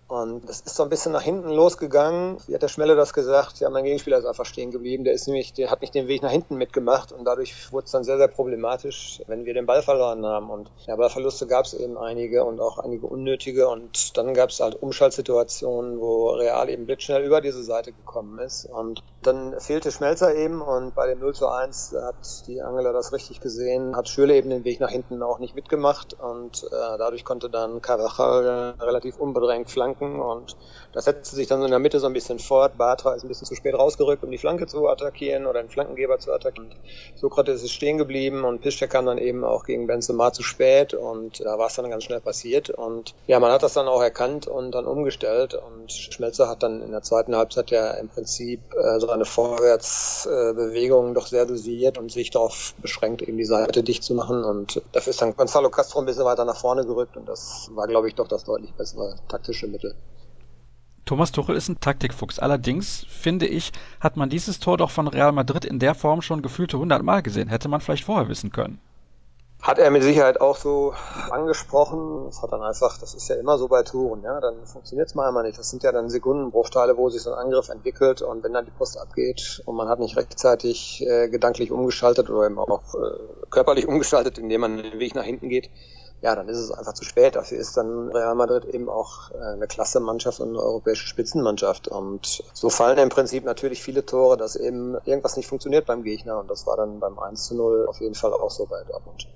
Und 0.06 0.46
das 0.48 0.60
ist 0.60 0.76
so 0.76 0.82
ein 0.82 0.90
bisschen 0.90 1.12
nach 1.12 1.22
hinten 1.22 1.48
losgegangen. 1.48 2.36
Wie 2.46 2.54
hat 2.54 2.62
der 2.62 2.68
Schmelle 2.68 2.94
das 2.94 3.14
gesagt? 3.14 3.60
Ja, 3.60 3.70
mein 3.70 3.84
Gegenspieler 3.84 4.18
ist 4.18 4.26
einfach 4.26 4.44
stehen 4.44 4.70
geblieben. 4.70 5.04
Der 5.04 5.14
ist 5.14 5.26
nämlich, 5.26 5.54
der 5.54 5.70
hat 5.70 5.80
nicht 5.80 5.94
den 5.94 6.08
Weg 6.08 6.22
nach 6.22 6.30
hinten 6.30 6.56
mitgemacht 6.56 7.10
und 7.10 7.24
dadurch 7.24 7.72
wurde 7.72 7.86
es 7.86 7.90
dann 7.90 8.04
sehr, 8.04 8.18
sehr 8.18 8.28
problematisch, 8.28 9.22
wenn 9.26 9.46
wir 9.46 9.54
den 9.54 9.64
Ball 9.64 9.82
verloren 9.82 10.26
haben. 10.26 10.50
Und 10.50 10.70
ja, 10.86 10.96
Ballverluste 10.96 11.46
gab 11.46 11.64
es 11.64 11.72
eben 11.72 11.96
einige 11.96 12.44
und 12.44 12.60
auch 12.60 12.78
einige 12.78 13.06
unnötige. 13.06 13.68
Und 13.68 14.16
dann 14.18 14.34
gab 14.34 14.50
es 14.50 14.60
halt 14.60 14.80
Umschaltsituationen, 14.80 15.98
wo 15.98 16.30
Real 16.30 16.68
eben 16.68 16.84
blitzschnell 16.84 17.24
über 17.24 17.40
diese 17.40 17.62
Seite 17.62 17.92
gekommen 17.92 18.38
ist. 18.40 18.66
Und 18.66 19.02
dann 19.26 19.58
fehlte 19.60 19.90
Schmelzer 19.90 20.34
eben 20.34 20.60
und 20.60 20.94
bei 20.94 21.06
dem 21.06 21.18
0 21.18 21.34
zu 21.34 21.48
1 21.48 21.94
hat 22.00 22.46
die 22.46 22.62
Angela 22.62 22.92
das 22.92 23.12
richtig 23.12 23.40
gesehen, 23.40 23.96
hat 23.96 24.08
Schürle 24.08 24.36
eben 24.36 24.50
den 24.50 24.64
Weg 24.64 24.80
nach 24.80 24.90
hinten 24.90 25.22
auch 25.22 25.38
nicht 25.38 25.54
mitgemacht 25.54 26.14
und 26.14 26.64
äh, 26.64 26.98
dadurch 26.98 27.24
konnte 27.24 27.50
dann 27.50 27.80
Carvajal 27.82 28.74
relativ 28.80 29.16
unbedrängt 29.18 29.70
flanken 29.70 30.20
und 30.20 30.56
das 30.92 31.06
setzte 31.06 31.36
sich 31.36 31.48
dann 31.48 31.62
in 31.62 31.70
der 31.70 31.78
Mitte 31.78 31.98
so 31.98 32.06
ein 32.06 32.12
bisschen 32.12 32.38
fort. 32.38 32.76
Batra 32.78 33.14
ist 33.14 33.24
ein 33.24 33.28
bisschen 33.28 33.46
zu 33.46 33.54
spät 33.54 33.74
rausgerückt, 33.74 34.22
um 34.22 34.30
die 34.30 34.38
Flanke 34.38 34.66
zu 34.66 34.88
attackieren 34.88 35.46
oder 35.46 35.60
den 35.60 35.68
Flankengeber 35.68 36.18
zu 36.18 36.32
attackieren. 36.32 36.74
Sokrates 37.16 37.62
ist 37.62 37.72
stehen 37.72 37.98
geblieben 37.98 38.44
und 38.44 38.60
Piszczek 38.60 38.90
kam 38.90 39.06
dann 39.06 39.18
eben 39.18 39.44
auch 39.44 39.64
gegen 39.64 39.86
Benzema 39.86 40.32
zu 40.32 40.42
spät 40.42 40.94
und 40.94 41.40
da 41.40 41.58
war 41.58 41.66
es 41.66 41.74
dann 41.74 41.90
ganz 41.90 42.04
schnell 42.04 42.20
passiert 42.20 42.70
und 42.70 43.14
ja, 43.26 43.40
man 43.40 43.52
hat 43.52 43.62
das 43.62 43.74
dann 43.74 43.88
auch 43.88 44.02
erkannt 44.02 44.46
und 44.46 44.72
dann 44.72 44.86
umgestellt 44.86 45.54
und 45.54 45.90
Schmelzer 45.90 46.48
hat 46.48 46.62
dann 46.62 46.82
in 46.82 46.92
der 46.92 47.02
zweiten 47.02 47.34
Halbzeit 47.36 47.70
ja 47.70 47.90
im 47.92 48.08
Prinzip 48.08 48.60
äh, 48.74 49.00
so 49.00 49.06
eine 49.14 49.24
Vorwärtsbewegung 49.24 51.14
doch 51.14 51.26
sehr 51.26 51.46
dosiert 51.46 51.98
und 51.98 52.12
sich 52.12 52.30
darauf 52.30 52.74
beschränkt, 52.82 53.22
eben 53.22 53.38
die 53.38 53.44
Seite 53.44 53.82
dicht 53.82 54.02
zu 54.02 54.14
machen 54.14 54.44
und 54.44 54.82
dafür 54.92 55.10
ist 55.10 55.22
dann 55.22 55.36
Gonzalo 55.36 55.70
Castro 55.70 56.00
ein 56.00 56.06
bisschen 56.06 56.24
weiter 56.24 56.44
nach 56.44 56.56
vorne 56.56 56.84
gerückt 56.84 57.16
und 57.16 57.28
das 57.28 57.70
war, 57.74 57.86
glaube 57.86 58.08
ich, 58.08 58.14
doch 58.14 58.28
das 58.28 58.44
deutlich 58.44 58.72
bessere 58.74 59.16
taktische 59.28 59.66
Mittel. 59.66 59.94
Thomas 61.04 61.32
Tuchel 61.32 61.54
ist 61.54 61.68
ein 61.68 61.80
Taktikfuchs. 61.80 62.38
Allerdings, 62.38 63.04
finde 63.10 63.46
ich, 63.46 63.72
hat 64.00 64.16
man 64.16 64.30
dieses 64.30 64.58
Tor 64.58 64.78
doch 64.78 64.90
von 64.90 65.06
Real 65.06 65.32
Madrid 65.32 65.66
in 65.66 65.78
der 65.78 65.94
Form 65.94 66.22
schon 66.22 66.40
gefühlte 66.40 66.78
100 66.78 67.02
Mal 67.02 67.22
gesehen. 67.22 67.48
Hätte 67.48 67.68
man 67.68 67.82
vielleicht 67.82 68.04
vorher 68.04 68.30
wissen 68.30 68.52
können. 68.52 68.80
Hat 69.64 69.78
er 69.78 69.90
mit 69.90 70.02
Sicherheit 70.02 70.42
auch 70.42 70.56
so 70.56 70.92
angesprochen. 71.30 72.26
Das 72.26 72.42
hat 72.42 72.52
dann 72.52 72.60
einfach, 72.60 72.98
das 72.98 73.14
ist 73.14 73.28
ja 73.28 73.36
immer 73.36 73.56
so 73.56 73.66
bei 73.68 73.82
Touren, 73.82 74.22
ja, 74.22 74.38
dann 74.38 74.66
funktioniert 74.66 75.08
es 75.08 75.14
mal 75.14 75.26
einmal 75.26 75.42
nicht. 75.42 75.58
Das 75.58 75.70
sind 75.70 75.82
ja 75.82 75.90
dann 75.90 76.10
Sekundenbruchteile, 76.10 76.98
wo 76.98 77.08
sich 77.08 77.22
so 77.22 77.32
ein 77.32 77.38
Angriff 77.38 77.70
entwickelt 77.70 78.20
und 78.20 78.44
wenn 78.44 78.52
dann 78.52 78.66
die 78.66 78.70
Post 78.72 78.98
abgeht 78.98 79.62
und 79.64 79.74
man 79.74 79.88
hat 79.88 80.00
nicht 80.00 80.18
rechtzeitig 80.18 81.02
äh, 81.06 81.30
gedanklich 81.30 81.72
umgeschaltet 81.72 82.28
oder 82.28 82.44
eben 82.44 82.58
auch 82.58 82.94
äh, 82.94 83.46
körperlich 83.48 83.88
umgeschaltet, 83.88 84.36
indem 84.36 84.60
man 84.60 84.76
den 84.76 84.98
Weg 84.98 85.14
nach 85.14 85.24
hinten 85.24 85.48
geht, 85.48 85.70
ja, 86.20 86.34
dann 86.34 86.50
ist 86.50 86.58
es 86.58 86.70
einfach 86.70 86.92
zu 86.92 87.06
spät. 87.06 87.34
Dafür 87.34 87.56
ist 87.56 87.74
dann 87.78 88.10
Real 88.10 88.34
Madrid 88.34 88.66
eben 88.66 88.90
auch 88.90 89.30
äh, 89.30 89.54
eine 89.54 89.66
Klasse-Mannschaft 89.66 90.40
und 90.40 90.50
eine 90.50 90.60
europäische 90.60 91.06
Spitzenmannschaft. 91.06 91.88
Und 91.88 92.44
so 92.52 92.68
fallen 92.68 92.98
im 92.98 93.08
Prinzip 93.08 93.44
natürlich 93.44 93.82
viele 93.82 94.04
Tore, 94.04 94.36
dass 94.36 94.56
eben 94.56 94.98
irgendwas 95.06 95.38
nicht 95.38 95.48
funktioniert 95.48 95.86
beim 95.86 96.02
Gegner. 96.02 96.38
Und 96.38 96.50
das 96.50 96.66
war 96.66 96.76
dann 96.76 97.00
beim 97.00 97.18
1 97.18 97.46
zu 97.46 97.54
0 97.54 97.86
auf 97.88 97.98
jeden 98.00 98.14
Fall 98.14 98.34
auch 98.34 98.50
so 98.50 98.66
bei 98.66 98.84
Dortmund. 98.84 99.26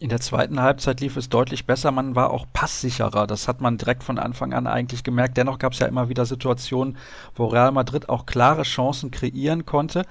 In 0.00 0.08
der 0.08 0.18
zweiten 0.18 0.62
Halbzeit 0.62 1.00
lief 1.00 1.18
es 1.18 1.28
deutlich 1.28 1.66
besser. 1.66 1.90
Man 1.90 2.16
war 2.16 2.30
auch 2.30 2.46
passsicherer. 2.54 3.26
Das 3.26 3.48
hat 3.48 3.60
man 3.60 3.76
direkt 3.76 4.02
von 4.02 4.18
Anfang 4.18 4.54
an 4.54 4.66
eigentlich 4.66 5.04
gemerkt. 5.04 5.36
Dennoch 5.36 5.58
gab 5.58 5.74
es 5.74 5.78
ja 5.78 5.86
immer 5.86 6.08
wieder 6.08 6.24
Situationen, 6.24 6.96
wo 7.34 7.44
Real 7.48 7.70
Madrid 7.70 8.08
auch 8.08 8.24
klare 8.24 8.62
Chancen 8.62 9.10
kreieren 9.10 9.66
konnte. 9.66 10.06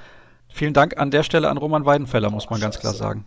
Vielen 0.47 0.75
Dank 0.75 0.99
an 0.99 1.09
der 1.09 1.23
Stelle 1.23 1.49
an 1.49 1.57
Roman 1.57 1.85
Weidenfeller, 1.85 2.29
muss 2.29 2.51
man 2.51 2.61
ganz 2.61 2.77
klar 2.77 2.93
sagen. 2.93 3.25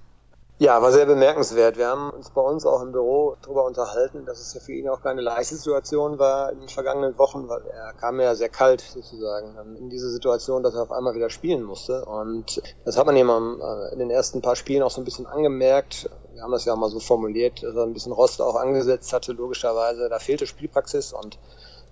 Ja, 0.58 0.80
war 0.80 0.92
sehr 0.92 1.06
bemerkenswert. 1.06 1.76
Wir 1.76 1.88
haben 1.88 2.10
uns 2.10 2.30
bei 2.30 2.40
uns 2.40 2.64
auch 2.64 2.82
im 2.82 2.92
Büro 2.92 3.34
darüber 3.42 3.64
unterhalten, 3.64 4.24
dass 4.24 4.38
es 4.38 4.54
ja 4.54 4.60
für 4.60 4.72
ihn 4.72 4.88
auch 4.88 5.02
keine 5.02 5.20
leichte 5.20 5.56
Situation 5.56 6.20
war 6.20 6.52
in 6.52 6.60
den 6.60 6.68
vergangenen 6.68 7.18
Wochen, 7.18 7.48
weil 7.48 7.62
er 7.66 7.92
kam 7.94 8.20
ja 8.20 8.36
sehr 8.36 8.50
kalt 8.50 8.80
sozusagen 8.80 9.56
in 9.76 9.90
diese 9.90 10.10
Situation, 10.10 10.62
dass 10.62 10.76
er 10.76 10.82
auf 10.82 10.92
einmal 10.92 11.16
wieder 11.16 11.30
spielen 11.30 11.64
musste. 11.64 12.04
Und 12.04 12.62
das 12.84 12.96
hat 12.96 13.06
man 13.06 13.16
ihm 13.16 13.28
äh, 13.28 13.92
in 13.92 13.98
den 13.98 14.10
ersten 14.10 14.40
paar 14.40 14.54
Spielen 14.54 14.84
auch 14.84 14.92
so 14.92 15.00
ein 15.00 15.04
bisschen 15.04 15.26
angemerkt. 15.26 16.08
Wir 16.34 16.42
haben 16.42 16.52
das 16.52 16.64
ja 16.64 16.72
auch 16.72 16.78
mal 16.78 16.90
so 16.90 16.98
formuliert, 16.98 17.62
er 17.62 17.76
ein 17.82 17.92
bisschen 17.92 18.12
Rost 18.12 18.40
auch 18.40 18.56
angesetzt 18.56 19.12
hatte, 19.12 19.32
logischerweise. 19.32 20.08
Da 20.08 20.18
fehlte 20.18 20.46
Spielpraxis 20.46 21.12
und 21.12 21.38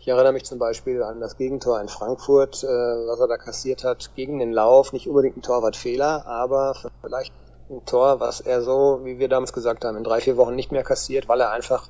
ich 0.00 0.08
erinnere 0.08 0.32
mich 0.32 0.44
zum 0.44 0.58
Beispiel 0.58 1.02
an 1.02 1.20
das 1.20 1.36
Gegentor 1.36 1.78
in 1.80 1.88
Frankfurt, 1.88 2.64
äh, 2.64 2.66
was 2.66 3.20
er 3.20 3.28
da 3.28 3.36
kassiert 3.36 3.84
hat, 3.84 4.14
gegen 4.14 4.38
den 4.38 4.52
Lauf. 4.52 4.94
Nicht 4.94 5.08
unbedingt 5.08 5.36
ein 5.36 5.42
Torwartfehler, 5.42 6.26
aber 6.26 6.74
vielleicht 7.02 7.34
ein 7.68 7.84
Tor, 7.84 8.18
was 8.18 8.40
er 8.40 8.62
so, 8.62 9.00
wie 9.04 9.18
wir 9.18 9.28
damals 9.28 9.52
gesagt 9.52 9.84
haben, 9.84 9.98
in 9.98 10.04
drei, 10.04 10.20
vier 10.20 10.38
Wochen 10.38 10.56
nicht 10.56 10.72
mehr 10.72 10.84
kassiert, 10.84 11.28
weil 11.28 11.40
er 11.40 11.50
einfach 11.50 11.88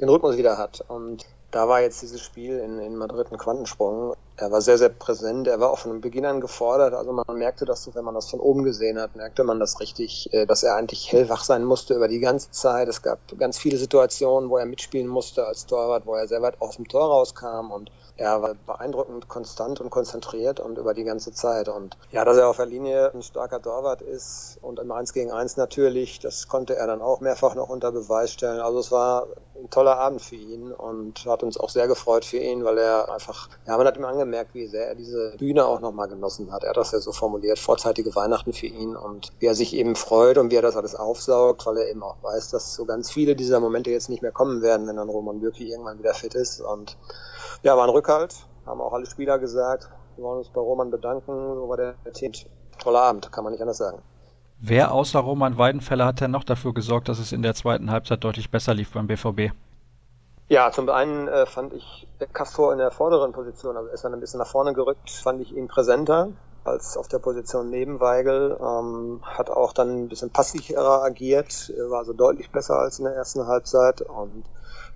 den 0.00 0.08
Rhythmus 0.08 0.36
wieder 0.36 0.58
hat. 0.58 0.84
Und 0.88 1.24
da 1.52 1.68
war 1.68 1.80
jetzt 1.80 2.02
dieses 2.02 2.20
Spiel 2.20 2.58
in, 2.58 2.80
in 2.80 2.96
Madrid 2.96 3.30
ein 3.30 3.38
Quantensprung. 3.38 4.14
Er 4.36 4.50
war 4.50 4.60
sehr, 4.60 4.78
sehr 4.78 4.88
präsent. 4.88 5.46
Er 5.46 5.60
war 5.60 5.70
auch 5.70 5.78
von 5.78 6.00
Beginn 6.00 6.24
an 6.24 6.40
gefordert. 6.40 6.92
Also 6.92 7.12
man 7.12 7.24
merkte 7.38 7.64
das 7.64 7.84
so, 7.84 7.94
wenn 7.94 8.04
man 8.04 8.14
das 8.14 8.30
von 8.30 8.40
oben 8.40 8.64
gesehen 8.64 8.98
hat, 8.98 9.14
merkte 9.14 9.44
man 9.44 9.60
das 9.60 9.80
richtig, 9.80 10.32
äh, 10.32 10.44
dass 10.46 10.62
er 10.62 10.74
eigentlich 10.74 11.12
hellwach 11.12 11.44
sein 11.44 11.64
musste 11.64 11.94
über 11.94 12.08
die 12.08 12.20
ganze 12.20 12.50
Zeit. 12.50 12.88
Es 12.88 13.02
gab 13.02 13.18
ganz 13.38 13.58
viele 13.58 13.76
Situationen, 13.76 14.50
wo 14.50 14.56
er 14.56 14.66
mitspielen 14.66 15.06
musste 15.06 15.46
als 15.46 15.66
Torwart, 15.66 16.06
wo 16.06 16.14
er 16.14 16.26
sehr 16.26 16.42
weit 16.42 16.60
aus 16.60 16.76
dem 16.76 16.88
Tor 16.88 17.06
rauskam 17.06 17.70
und 17.70 17.90
er 18.16 18.42
war 18.42 18.54
beeindruckend 18.54 19.28
konstant 19.28 19.80
und 19.80 19.90
konzentriert 19.90 20.60
und 20.60 20.78
über 20.78 20.94
die 20.94 21.02
ganze 21.02 21.32
Zeit. 21.32 21.68
Und 21.68 21.96
ja, 22.12 22.24
dass 22.24 22.36
er 22.36 22.48
auf 22.48 22.56
der 22.56 22.66
Linie 22.66 23.12
ein 23.12 23.22
starker 23.22 23.60
Torwart 23.60 24.02
ist 24.02 24.58
und 24.62 24.78
im 24.78 24.92
1 24.92 25.12
gegen 25.12 25.32
1 25.32 25.56
natürlich, 25.56 26.20
das 26.20 26.46
konnte 26.46 26.76
er 26.76 26.86
dann 26.86 27.02
auch 27.02 27.20
mehrfach 27.20 27.56
noch 27.56 27.68
unter 27.68 27.90
Beweis 27.90 28.32
stellen. 28.32 28.60
Also 28.60 28.78
es 28.78 28.92
war 28.92 29.26
ein 29.56 29.68
toller 29.70 29.98
Abend 29.98 30.22
für 30.22 30.36
ihn 30.36 30.70
und 30.70 31.26
hat 31.26 31.42
uns 31.42 31.58
auch 31.58 31.70
sehr 31.70 31.88
gefreut 31.88 32.24
für 32.24 32.36
ihn, 32.36 32.64
weil 32.64 32.78
er 32.78 33.12
einfach, 33.12 33.48
ja, 33.66 33.76
man 33.76 33.86
hat 33.86 33.96
ihm 33.96 34.04
angemerkt, 34.04 34.23
angemerkt, 34.24 34.54
wie 34.54 34.66
sehr 34.66 34.88
er 34.88 34.94
diese 34.94 35.34
Bühne 35.38 35.66
auch 35.66 35.80
nochmal 35.80 36.08
genossen 36.08 36.50
hat. 36.52 36.64
Er 36.64 36.70
hat 36.70 36.76
das 36.76 36.92
ja 36.92 36.98
so 36.98 37.12
formuliert, 37.12 37.58
vorzeitige 37.58 38.14
Weihnachten 38.14 38.52
für 38.52 38.66
ihn 38.66 38.96
und 38.96 39.32
wie 39.38 39.46
er 39.46 39.54
sich 39.54 39.74
eben 39.74 39.94
freut 39.94 40.38
und 40.38 40.50
wie 40.50 40.56
er 40.56 40.62
das 40.62 40.76
alles 40.76 40.94
aufsaugt, 40.94 41.66
weil 41.66 41.76
er 41.76 41.90
eben 41.90 42.02
auch 42.02 42.16
weiß, 42.22 42.50
dass 42.50 42.74
so 42.74 42.84
ganz 42.84 43.10
viele 43.10 43.36
dieser 43.36 43.60
Momente 43.60 43.90
jetzt 43.90 44.08
nicht 44.08 44.22
mehr 44.22 44.32
kommen 44.32 44.62
werden, 44.62 44.86
wenn 44.86 44.96
dann 44.96 45.08
Roman 45.08 45.42
wirklich 45.42 45.68
irgendwann 45.70 45.98
wieder 45.98 46.14
fit 46.14 46.34
ist. 46.34 46.60
Und 46.60 46.96
ja, 47.62 47.76
war 47.76 47.84
ein 47.84 47.90
Rückhalt, 47.90 48.34
haben 48.66 48.80
auch 48.80 48.92
alle 48.92 49.06
Spieler 49.06 49.38
gesagt. 49.38 49.90
Wir 50.16 50.24
wollen 50.24 50.38
uns 50.38 50.48
bei 50.48 50.60
Roman 50.60 50.90
bedanken, 50.90 51.32
so 51.54 51.68
war 51.68 51.76
der 51.76 51.94
Team. 52.12 52.32
Toller 52.78 53.02
Abend, 53.02 53.30
kann 53.30 53.44
man 53.44 53.52
nicht 53.52 53.60
anders 53.60 53.78
sagen. 53.78 54.02
Wer 54.58 54.92
außer 54.92 55.20
Roman 55.20 55.58
Weidenfeller 55.58 56.06
hat 56.06 56.20
denn 56.20 56.30
noch 56.30 56.44
dafür 56.44 56.74
gesorgt, 56.74 57.08
dass 57.08 57.18
es 57.18 57.32
in 57.32 57.42
der 57.42 57.54
zweiten 57.54 57.90
Halbzeit 57.90 58.24
deutlich 58.24 58.50
besser 58.50 58.74
lief 58.74 58.92
beim 58.92 59.06
BVB? 59.06 59.52
Ja, 60.48 60.70
zum 60.70 60.88
einen 60.90 61.26
äh, 61.26 61.46
fand 61.46 61.72
ich 61.72 62.06
Castro 62.32 62.70
in 62.70 62.78
der 62.78 62.90
vorderen 62.90 63.32
Position, 63.32 63.76
also 63.76 63.88
ist 63.90 64.04
dann 64.04 64.12
ein 64.12 64.20
bisschen 64.20 64.38
nach 64.38 64.46
vorne 64.46 64.74
gerückt, 64.74 65.10
fand 65.10 65.40
ich 65.40 65.52
ihn 65.56 65.68
präsenter 65.68 66.32
als 66.64 66.96
auf 66.96 67.08
der 67.08 67.18
Position 67.18 67.70
neben 67.70 68.00
Weigel, 68.00 68.58
ähm, 68.60 69.22
hat 69.24 69.50
auch 69.50 69.72
dann 69.72 70.04
ein 70.04 70.08
bisschen 70.08 70.30
passiver 70.30 71.02
agiert, 71.02 71.72
war 71.88 72.00
also 72.00 72.12
deutlich 72.12 72.50
besser 72.50 72.78
als 72.78 72.98
in 72.98 73.04
der 73.04 73.14
ersten 73.14 73.46
Halbzeit 73.46 74.02
und 74.02 74.44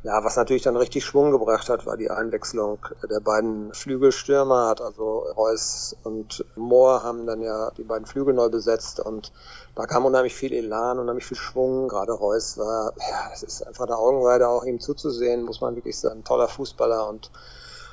ja, 0.05 0.23
was 0.23 0.37
natürlich 0.37 0.63
dann 0.63 0.77
richtig 0.77 1.05
Schwung 1.05 1.33
gebracht 1.33 1.69
hat, 1.69 1.85
war 1.85 1.97
die 1.97 2.11
Einwechslung 2.11 2.79
der 3.11 3.21
beiden 3.21 3.73
Flügelstürmer, 3.75 4.69
hat 4.69 4.81
also 4.81 5.27
Reus 5.37 5.97
und 6.05 6.45
Mohr 6.55 7.03
haben 7.03 7.27
dann 7.27 7.43
ja 7.43 7.73
die 7.77 7.83
beiden 7.83 8.07
Flügel 8.07 8.33
neu 8.33 8.49
besetzt 8.49 9.01
und 9.01 9.33
da 9.75 9.87
kam 9.87 10.05
unheimlich 10.05 10.35
viel 10.35 10.53
Elan, 10.53 10.99
unheimlich 10.99 11.27
viel 11.27 11.37
Schwung. 11.37 11.89
Gerade 11.89 12.13
Reus 12.13 12.59
war, 12.59 12.93
ja, 12.99 13.31
es 13.33 13.43
ist 13.43 13.67
einfach 13.67 13.87
eine 13.87 13.97
Augenweide 13.97 14.49
auch 14.49 14.65
ihm 14.65 14.79
zuzusehen, 14.79 15.43
muss 15.43 15.61
man 15.61 15.75
wirklich 15.75 15.99
sagen, 15.99 16.23
toller 16.25 16.49
Fußballer 16.49 17.09
und 17.09 17.31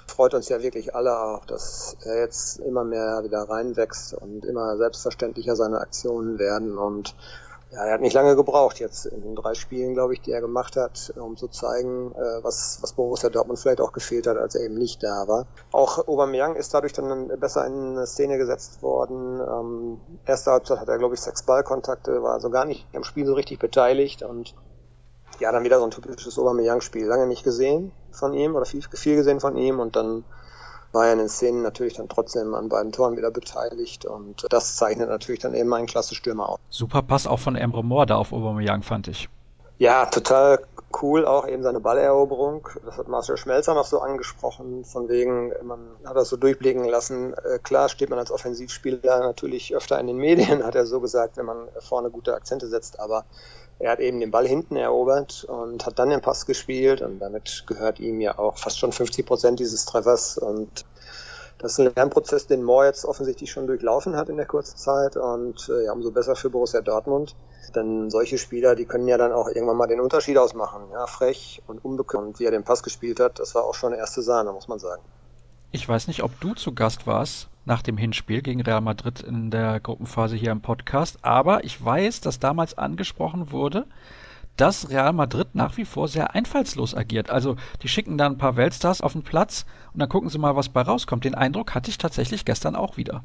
freut 0.08 0.34
uns 0.34 0.50
ja 0.50 0.62
wirklich 0.62 0.96
alle 0.96 1.18
auch, 1.20 1.46
dass 1.46 1.98
er 2.04 2.20
jetzt 2.20 2.60
immer 2.60 2.84
mehr 2.84 3.24
wieder 3.24 3.50
reinwächst 3.50 4.14
und 4.14 4.46
immer 4.46 4.78
selbstverständlicher 4.78 5.56
seine 5.56 5.80
Aktionen 5.80 6.40
werden. 6.40 6.78
Und 6.78 7.16
ja, 7.76 7.84
er 7.86 7.94
hat 7.94 8.02
nicht 8.02 8.14
lange 8.14 8.38
gebraucht 8.38 8.80
jetzt 8.80 9.06
in 9.06 9.22
den 9.22 9.36
drei 9.36 9.54
Spielen, 9.54 9.94
glaube 9.94 10.14
ich, 10.14 10.22
die 10.22 10.32
er 10.32 10.40
gemacht 10.40 10.78
hat, 10.78 11.14
um 11.18 11.36
zu 11.36 11.50
zeigen, 11.50 12.14
äh, 12.14 12.44
was, 12.44 12.80
was 12.82 12.94
Borussia 12.94 13.30
Dortmund 13.30 13.60
vielleicht 13.60 13.82
auch 13.82 13.92
gefehlt 13.92 14.28
hat, 14.28 14.38
als 14.38 14.56
er 14.56 14.64
eben 14.64 14.76
nicht 14.76 15.04
da 15.04 15.28
war. 15.28 15.46
Auch 15.74 16.08
Aubameyang 16.08 16.56
ist 16.56 16.74
dadurch 16.74 16.94
dann 16.94 17.28
besser 17.38 17.66
in 17.66 18.06
Szene 18.06 18.38
gesetzt 18.38 18.82
worden. 18.82 19.42
Ähm, 19.42 20.00
erste 20.26 20.52
Halbzeit 20.52 20.80
hat 20.80 20.88
er, 20.88 20.98
glaube 20.98 21.16
ich, 21.16 21.22
sechs 21.22 21.44
Ballkontakte, 21.44 22.24
war 22.24 22.34
also 22.34 22.50
gar 22.50 22.64
nicht 22.64 22.88
am 22.96 23.04
Spiel 23.04 23.26
so 23.26 23.34
richtig 23.34 23.60
beteiligt 23.60 24.24
und 24.24 24.56
ja, 25.40 25.52
dann 25.52 25.66
wieder 25.66 25.80
so 25.80 25.84
ein 25.84 25.92
typisches 25.92 26.40
Aubameyang-Spiel. 26.40 27.06
Lange 27.06 27.28
nicht 27.28 27.44
gesehen 27.44 27.92
von 28.12 28.34
ihm 28.34 28.56
oder 28.56 28.66
viel, 28.66 28.84
viel 28.94 29.18
gesehen 29.18 29.42
von 29.42 29.58
ihm 29.58 29.82
und 29.82 29.98
dann 29.98 30.24
war 30.96 31.12
in 31.12 31.20
den 31.20 31.30
Szenen 31.30 31.62
natürlich 31.62 31.94
dann 31.94 32.10
trotzdem 32.10 32.56
an 32.56 32.70
beiden 32.70 32.92
Toren 32.92 33.18
wieder 33.18 33.30
beteiligt 33.30 34.06
und 34.06 34.48
das 34.50 34.76
zeichnet 34.78 35.10
natürlich 35.10 35.42
dann 35.42 35.54
eben 35.54 35.72
einen 35.74 35.86
klasse 35.86 36.16
Stürmer 36.16 36.50
aus. 36.50 36.60
Super 36.70 37.04
Pass 37.04 37.28
auch 37.28 37.40
von 37.40 37.56
Emre 37.56 37.84
Moore 37.84 38.08
da 38.08 38.16
auf 38.16 38.34
Aubameyang, 38.34 38.82
fand 38.82 39.08
ich. 39.08 39.30
Ja, 39.78 40.06
total 40.06 40.60
cool, 41.02 41.26
auch 41.26 41.46
eben 41.48 41.62
seine 41.62 41.82
Balleroberung. 41.82 42.70
Das 42.86 42.98
hat 42.98 43.10
Marcel 43.10 43.36
Schmelzer 43.36 43.74
noch 43.74 43.86
so 43.86 44.00
angesprochen, 44.00 44.86
von 44.86 45.10
wegen, 45.10 45.52
man 45.64 45.80
hat 46.06 46.16
das 46.16 46.30
so 46.30 46.38
durchblicken 46.38 46.86
lassen. 46.86 47.34
Äh, 47.34 47.60
klar 47.60 47.90
steht 47.90 48.10
man 48.10 48.18
als 48.18 48.32
Offensivspieler 48.32 49.20
natürlich 49.20 49.76
öfter 49.76 50.00
in 50.00 50.08
den 50.08 50.18
Medien, 50.18 50.64
hat 50.66 50.76
er 50.76 50.86
so 50.86 51.02
gesagt, 51.02 51.36
wenn 51.36 51.46
man 51.46 51.68
vorne 51.80 52.10
gute 52.10 52.34
Akzente 52.34 52.68
setzt, 52.68 53.00
aber 53.02 53.26
er 53.80 53.92
hat 53.92 54.00
eben 54.00 54.20
den 54.20 54.32
Ball 54.32 54.48
hinten 54.48 54.76
erobert 54.76 55.44
und 55.44 55.86
hat 55.86 56.00
dann 56.00 56.10
den 56.10 56.22
Pass 56.22 56.46
gespielt 56.46 57.02
und 57.02 57.20
damit 57.20 57.66
gehört 57.68 58.00
ihm 58.00 58.22
ja 58.22 58.40
auch 58.40 58.58
fast 58.58 58.80
schon 58.80 58.92
50 58.92 59.26
Prozent 59.26 59.60
dieses 59.60 59.86
Treffers 59.86 60.38
und 60.38 60.86
das 61.58 61.74
ist 61.74 61.80
ein 61.80 61.94
Lernprozess, 61.96 62.48
den 62.48 62.64
Moore 62.64 62.88
jetzt 62.88 63.06
offensichtlich 63.06 63.50
schon 63.52 63.66
durchlaufen 63.66 64.18
hat 64.18 64.30
in 64.30 64.38
der 64.38 64.46
kurzen 64.46 64.78
Zeit 64.78 65.16
und 65.16 65.70
äh, 65.70 65.86
ja, 65.86 65.94
umso 65.94 66.12
besser 66.12 66.36
für 66.36 66.50
Borussia 66.50 66.82
Dortmund. 66.82 67.36
Denn 67.74 68.10
solche 68.10 68.38
Spieler, 68.38 68.76
die 68.76 68.86
können 68.86 69.08
ja 69.08 69.18
dann 69.18 69.32
auch 69.32 69.48
irgendwann 69.48 69.78
mal 69.78 69.88
den 69.88 70.02
Unterschied 70.02 70.38
ausmachen. 70.38 70.84
Ja, 70.92 71.08
frech 71.08 71.64
und 71.66 71.84
unbekannt. 71.84 72.28
Und 72.28 72.40
wie 72.40 72.46
er 72.46 72.52
den 72.52 72.64
Pass 72.64 72.84
gespielt 72.84 73.20
hat, 73.20 73.40
das 73.40 73.56
war 73.56 73.64
auch 73.64 73.74
schon 73.74 73.94
eine 73.94 74.02
erste 74.02 74.22
Sahne, 74.22 74.52
muss 74.52 74.68
man 74.68 74.80
sagen. 74.80 75.02
Ich 75.72 75.88
weiß 75.88 76.08
nicht, 76.08 76.24
ob 76.24 76.40
du 76.42 76.54
zu 76.54 76.74
Gast 76.74 77.08
warst 77.08 77.48
nach 77.66 77.82
dem 77.82 77.98
Hinspiel 77.98 78.42
gegen 78.42 78.62
Real 78.62 78.82
Madrid 78.82 79.22
in 79.22 79.52
der 79.52 79.80
Gruppenphase 79.80 80.36
hier 80.36 80.52
im 80.52 80.62
Podcast, 80.62 81.20
aber 81.24 81.64
ich 81.64 81.84
weiß, 81.84 82.22
dass 82.22 82.40
damals 82.40 82.78
angesprochen 82.78 83.52
wurde, 83.52 83.86
dass 84.58 84.90
Real 84.90 85.14
Madrid 85.14 85.50
nach 85.54 85.76
wie 85.78 85.86
vor 85.86 86.08
sehr 86.08 86.34
einfallslos 86.34 86.96
agiert. 86.96 87.30
Also 87.30 87.58
die 87.82 87.90
schicken 87.90 88.18
dann 88.18 88.34
ein 88.34 88.38
paar 88.38 88.56
Weltstars 88.56 89.02
auf 89.02 89.14
den 89.14 89.24
Platz 89.24 89.66
und 89.94 90.00
dann 90.00 90.10
gucken 90.10 90.30
sie 90.30 90.38
mal, 90.38 90.56
was 90.56 90.70
bei 90.70 90.82
rauskommt. 90.82 91.26
Den 91.26 91.36
Eindruck 91.36 91.76
hatte 91.76 91.90
ich 91.90 91.98
tatsächlich 91.98 92.46
gestern 92.46 92.76
auch 92.76 92.98
wieder. 92.98 93.24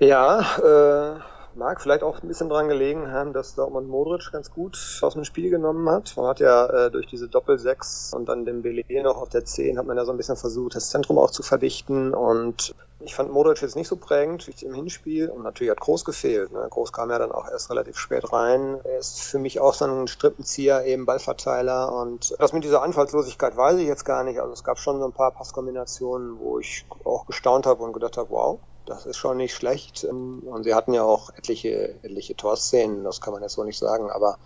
Ja, 0.00 0.40
äh, 0.58 1.20
mag 1.56 1.80
vielleicht 1.80 2.02
auch 2.02 2.22
ein 2.22 2.28
bisschen 2.28 2.48
dran 2.48 2.68
gelegen 2.68 3.10
haben, 3.10 3.32
dass 3.32 3.54
Dortmund 3.54 3.88
Modric 3.88 4.30
ganz 4.32 4.50
gut 4.50 4.98
aus 5.02 5.14
dem 5.14 5.24
Spiel 5.24 5.50
genommen 5.50 5.88
hat. 5.88 6.14
Man 6.16 6.26
hat 6.26 6.40
ja 6.40 6.66
äh, 6.66 6.90
durch 6.90 7.06
diese 7.06 7.28
Doppel-6 7.28 8.14
und 8.14 8.28
dann 8.28 8.44
den 8.44 8.62
Belé 8.62 9.02
noch 9.02 9.16
auf 9.16 9.28
der 9.28 9.44
10 9.44 9.78
hat 9.78 9.86
man 9.86 9.96
ja 9.96 10.04
so 10.04 10.12
ein 10.12 10.16
bisschen 10.16 10.36
versucht, 10.36 10.74
das 10.74 10.90
Zentrum 10.90 11.18
auch 11.18 11.30
zu 11.30 11.42
verdichten 11.42 12.14
und 12.14 12.74
ich 13.00 13.14
fand 13.14 13.30
Modric 13.30 13.60
jetzt 13.60 13.76
nicht 13.76 13.88
so 13.88 13.96
prägend 13.96 14.46
wie 14.46 14.64
im 14.64 14.74
Hinspiel 14.74 15.28
und 15.28 15.42
natürlich 15.42 15.70
hat 15.70 15.80
Groß 15.80 16.04
gefehlt. 16.04 16.52
Ne? 16.52 16.66
Groß 16.70 16.92
kam 16.92 17.10
ja 17.10 17.18
dann 17.18 17.32
auch 17.32 17.48
erst 17.50 17.70
relativ 17.70 17.98
spät 17.98 18.32
rein. 18.32 18.80
Er 18.84 18.98
ist 18.98 19.20
für 19.20 19.38
mich 19.38 19.60
auch 19.60 19.74
so 19.74 19.84
ein 19.84 20.08
Strippenzieher, 20.08 20.84
eben 20.84 21.04
Ballverteiler 21.04 21.92
und 21.92 22.34
das 22.38 22.52
mit 22.52 22.64
dieser 22.64 22.82
Anfallslosigkeit 22.82 23.56
weiß 23.56 23.78
ich 23.78 23.86
jetzt 23.86 24.04
gar 24.04 24.24
nicht. 24.24 24.40
Also 24.40 24.52
es 24.52 24.64
gab 24.64 24.78
schon 24.78 24.98
so 25.00 25.04
ein 25.04 25.12
paar 25.12 25.32
Passkombinationen, 25.32 26.38
wo 26.38 26.58
ich 26.58 26.86
auch 27.04 27.26
gestaunt 27.26 27.66
habe 27.66 27.82
und 27.82 27.92
gedacht 27.92 28.16
habe, 28.16 28.30
wow, 28.30 28.58
das 28.86 29.06
ist 29.06 29.16
schon 29.16 29.36
nicht 29.36 29.54
schlecht. 29.54 30.04
Und 30.04 30.64
sie 30.64 30.74
hatten 30.74 30.94
ja 30.94 31.02
auch 31.02 31.30
etliche, 31.36 31.94
etliche 32.02 32.36
Torszenen, 32.36 33.04
das 33.04 33.20
kann 33.20 33.32
man 33.32 33.42
jetzt 33.42 33.54
so 33.54 33.64
nicht 33.64 33.78
sagen. 33.78 34.10
Aber 34.10 34.38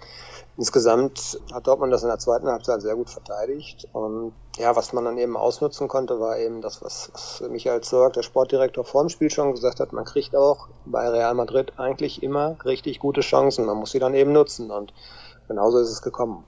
insgesamt 0.56 1.40
hat 1.52 1.66
Dortmund 1.66 1.92
das 1.92 2.02
in 2.02 2.08
der 2.08 2.18
zweiten 2.18 2.48
Halbzeit 2.48 2.82
sehr 2.82 2.96
gut 2.96 3.10
verteidigt. 3.10 3.88
Und 3.92 4.32
ja, 4.56 4.74
was 4.76 4.92
man 4.92 5.04
dann 5.04 5.18
eben 5.18 5.36
ausnutzen 5.36 5.88
konnte, 5.88 6.20
war 6.20 6.38
eben 6.38 6.60
das, 6.60 6.82
was, 6.82 7.10
was 7.12 7.42
Michael 7.48 7.80
Zorg, 7.80 8.14
der 8.14 8.22
Sportdirektor 8.22 8.84
vor 8.84 9.02
dem 9.02 9.08
Spiel 9.08 9.30
schon 9.30 9.52
gesagt 9.52 9.80
hat, 9.80 9.92
man 9.92 10.04
kriegt 10.04 10.34
auch 10.34 10.68
bei 10.84 11.08
Real 11.08 11.34
Madrid 11.34 11.72
eigentlich 11.76 12.22
immer 12.22 12.56
richtig 12.64 12.98
gute 12.98 13.20
Chancen. 13.20 13.66
Man 13.66 13.76
muss 13.76 13.92
sie 13.92 13.98
dann 13.98 14.14
eben 14.14 14.32
nutzen. 14.32 14.70
Und 14.70 14.92
genauso 15.48 15.78
ist 15.78 15.90
es 15.90 16.02
gekommen 16.02 16.44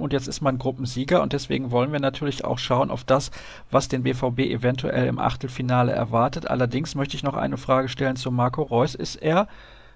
und 0.00 0.12
jetzt 0.12 0.28
ist 0.28 0.40
man 0.40 0.58
Gruppensieger 0.58 1.22
und 1.22 1.32
deswegen 1.32 1.70
wollen 1.70 1.92
wir 1.92 2.00
natürlich 2.00 2.44
auch 2.44 2.58
schauen 2.58 2.90
auf 2.90 3.04
das, 3.04 3.30
was 3.70 3.88
den 3.88 4.02
BVB 4.02 4.40
eventuell 4.40 5.06
im 5.06 5.18
Achtelfinale 5.18 5.92
erwartet. 5.92 6.48
Allerdings 6.48 6.94
möchte 6.94 7.16
ich 7.16 7.22
noch 7.22 7.34
eine 7.34 7.56
Frage 7.56 7.88
stellen 7.88 8.16
zu 8.16 8.30
Marco 8.30 8.62
Reus. 8.62 8.94
Ist 8.94 9.16
er 9.16 9.48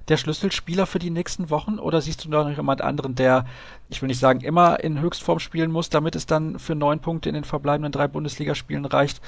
der 0.09 0.17
Schlüsselspieler 0.17 0.87
für 0.87 0.99
die 0.99 1.11
nächsten 1.11 1.51
Wochen 1.51 1.79
oder 1.79 2.01
siehst 2.01 2.25
du 2.25 2.29
noch 2.29 2.49
jemand 2.49 2.83
anderen, 2.83 3.15
der, 3.15 3.47
ich 3.89 4.03
will 4.03 4.09
nicht 4.09 4.21
sagen, 4.21 4.41
immer 4.41 4.81
in 4.81 5.01
Höchstform 5.01 5.39
spielen 5.39 5.71
muss, 5.71 5.89
damit 5.89 6.15
es 6.15 6.27
dann 6.27 6.59
für 6.59 6.75
neun 6.75 7.01
Punkte 7.01 7.29
in 7.29 7.35
den 7.35 7.45
verbleibenden 7.45 7.93
drei 7.93 8.09
Bundesligaspielen 8.09 8.85
reicht? 8.85 9.21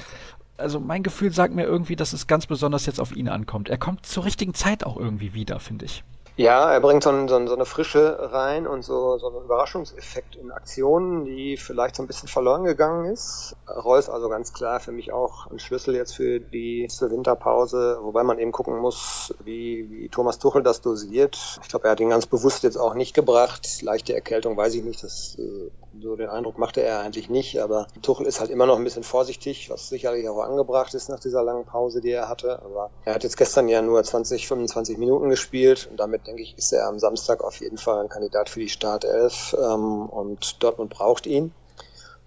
Also 0.59 0.81
mein 0.81 1.03
Gefühl 1.03 1.33
sagt 1.33 1.55
mir 1.55 1.65
irgendwie, 1.65 1.97
dass 1.97 2.13
es 2.13 2.27
ganz 2.27 2.47
besonders 2.47 2.87
jetzt 2.87 3.01
auf 3.01 3.15
ihn 3.15 3.29
ankommt. 3.29 3.69
Er 3.69 3.79
kommt 3.79 4.07
zur 4.07 4.25
richtigen 4.25 4.55
Zeit 4.55 4.85
auch 4.85 4.97
irgendwie 4.97 5.35
wieder, 5.35 5.61
finde 5.61 5.85
ich. 5.85 6.03
Ja, 6.39 6.71
er 6.71 6.81
bringt 6.81 7.03
so, 7.03 7.09
ein, 7.09 7.29
so, 7.29 7.47
so, 7.47 7.55
eine 7.55 7.65
Frische 7.65 8.19
rein 8.21 8.67
und 8.67 8.83
so, 8.83 9.17
so 9.17 9.29
einen 9.29 9.47
Überraschungseffekt 9.47 10.37
in 10.37 10.51
Aktionen, 10.51 11.25
die 11.25 11.57
vielleicht 11.57 11.97
so 11.97 12.03
ein 12.03 12.07
bisschen 12.07 12.29
verloren 12.29 12.65
gegangen 12.65 13.11
ist. 13.11 13.57
Reus 13.67 14.11
also 14.11 14.29
ganz 14.29 14.53
klar 14.53 14.79
für 14.79 14.93
mich 14.93 15.15
auch 15.15 15.47
ein 15.47 15.59
Schlüssel 15.59 15.95
jetzt 15.95 16.15
für 16.15 16.39
die 16.39 16.89
Winterpause, 17.01 18.01
wobei 18.03 18.23
man 18.23 18.39
eben 18.39 18.53
gucken 18.53 18.77
muss, 18.77 19.35
wie, 19.45 19.89
wie 19.91 20.11
Thomas 20.11 20.39
Tuchel 20.39 20.63
das 20.63 20.83
dosiert. 20.83 21.59
Ich 21.63 21.69
glaube, 21.71 21.87
er 21.87 21.93
hat 21.93 22.01
ihn 22.01 22.11
ganz 22.11 22.27
bewusst 22.27 22.65
jetzt 22.65 22.77
auch 22.77 22.93
nicht 22.93 23.15
gebracht. 23.15 23.67
Leichte 23.81 24.15
Erkältung 24.15 24.59
weiß 24.59 24.75
ich 24.75 24.85
nicht, 24.85 25.03
das 25.03 25.39
äh, 25.39 25.71
so 26.01 26.17
den 26.17 26.29
Eindruck 26.29 26.59
machte 26.59 26.83
er 26.83 27.01
eigentlich 27.01 27.31
nicht, 27.31 27.61
aber 27.61 27.87
Tuchel 28.03 28.27
ist 28.27 28.41
halt 28.41 28.51
immer 28.51 28.67
noch 28.67 28.77
ein 28.77 28.85
bisschen 28.85 29.03
vorsichtig, 29.03 29.71
was 29.71 29.89
sicherlich 29.89 30.29
auch 30.29 30.41
angebracht 30.41 30.95
ist 30.95 31.09
nach 31.09 31.21
dieser 31.21 31.43
langen 31.43 31.65
Pause, 31.65 32.01
die 32.01 32.11
er 32.11 32.29
hatte. 32.29 32.63
Aber 32.63 32.91
er 33.05 33.15
hat 33.15 33.25
jetzt 33.25 33.37
gestern 33.37 33.69
ja 33.69 33.83
nur 33.83 34.03
20, 34.03 34.47
25 34.47 34.99
Minuten 34.99 35.31
gespielt 35.31 35.89
und 35.91 35.99
damit 35.99 36.27
denke 36.27 36.43
ich, 36.43 36.57
ist 36.57 36.73
er 36.73 36.87
am 36.87 36.99
Samstag 36.99 37.43
auf 37.43 37.61
jeden 37.61 37.79
Fall 37.79 38.01
ein 38.01 38.09
Kandidat 38.09 38.49
für 38.49 38.61
die 38.61 38.69
Startelf 38.69 39.57
ähm, 39.59 40.07
und 40.07 40.63
Dortmund 40.63 40.91
braucht 40.91 41.27
ihn. 41.27 41.53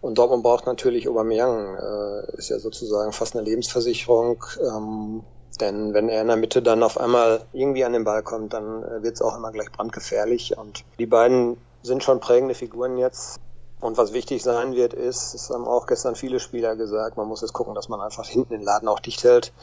Und 0.02 0.18
Dortmund 0.18 0.44
braucht 0.44 0.66
natürlich 0.66 1.10
Aubameyang, 1.10 1.76
äh, 1.76 2.38
ist 2.38 2.50
ja 2.50 2.60
sozusagen 2.60 3.12
fast 3.12 3.36
eine 3.36 3.44
Lebensversicherung. 3.44 4.44
Ähm, 4.62 5.24
denn 5.60 5.94
wenn 5.94 6.08
er 6.08 6.22
in 6.22 6.28
der 6.28 6.38
Mitte 6.38 6.62
dann 6.62 6.84
auf 6.84 6.98
einmal 6.98 7.42
irgendwie 7.52 7.84
an 7.84 7.92
den 7.92 8.06
Ball 8.06 8.24
kommt, 8.24 8.54
dann 8.54 8.84
äh, 8.84 9.04
wird 9.04 9.16
es 9.16 9.22
auch 9.22 9.36
immer 9.36 9.52
gleich 9.52 9.72
brandgefährlich. 9.72 10.58
Und 10.58 10.86
die 11.00 11.06
beiden 11.06 11.58
sind 11.82 12.04
schon 12.04 12.22
prägende 12.22 12.56
Figuren 12.56 12.98
jetzt. 12.98 13.40
Und 13.82 13.98
was 13.98 14.12
wichtig 14.12 14.44
sein 14.44 14.76
wird, 14.76 14.94
ist, 14.94 15.34
das 15.34 15.50
haben 15.50 15.66
auch 15.66 15.88
gestern 15.88 16.16
viele 16.16 16.40
Spieler 16.40 16.76
gesagt, 16.76 17.16
man 17.16 17.28
muss 17.28 17.42
jetzt 17.42 17.54
gucken, 17.54 17.76
dass 17.76 17.88
man 17.88 18.02
einfach 18.02 18.28
hinten 18.28 18.54
den 18.54 18.62
Laden 18.62 18.90
auch 18.90 19.00
dicht 19.00 19.24
hält. 19.24 19.54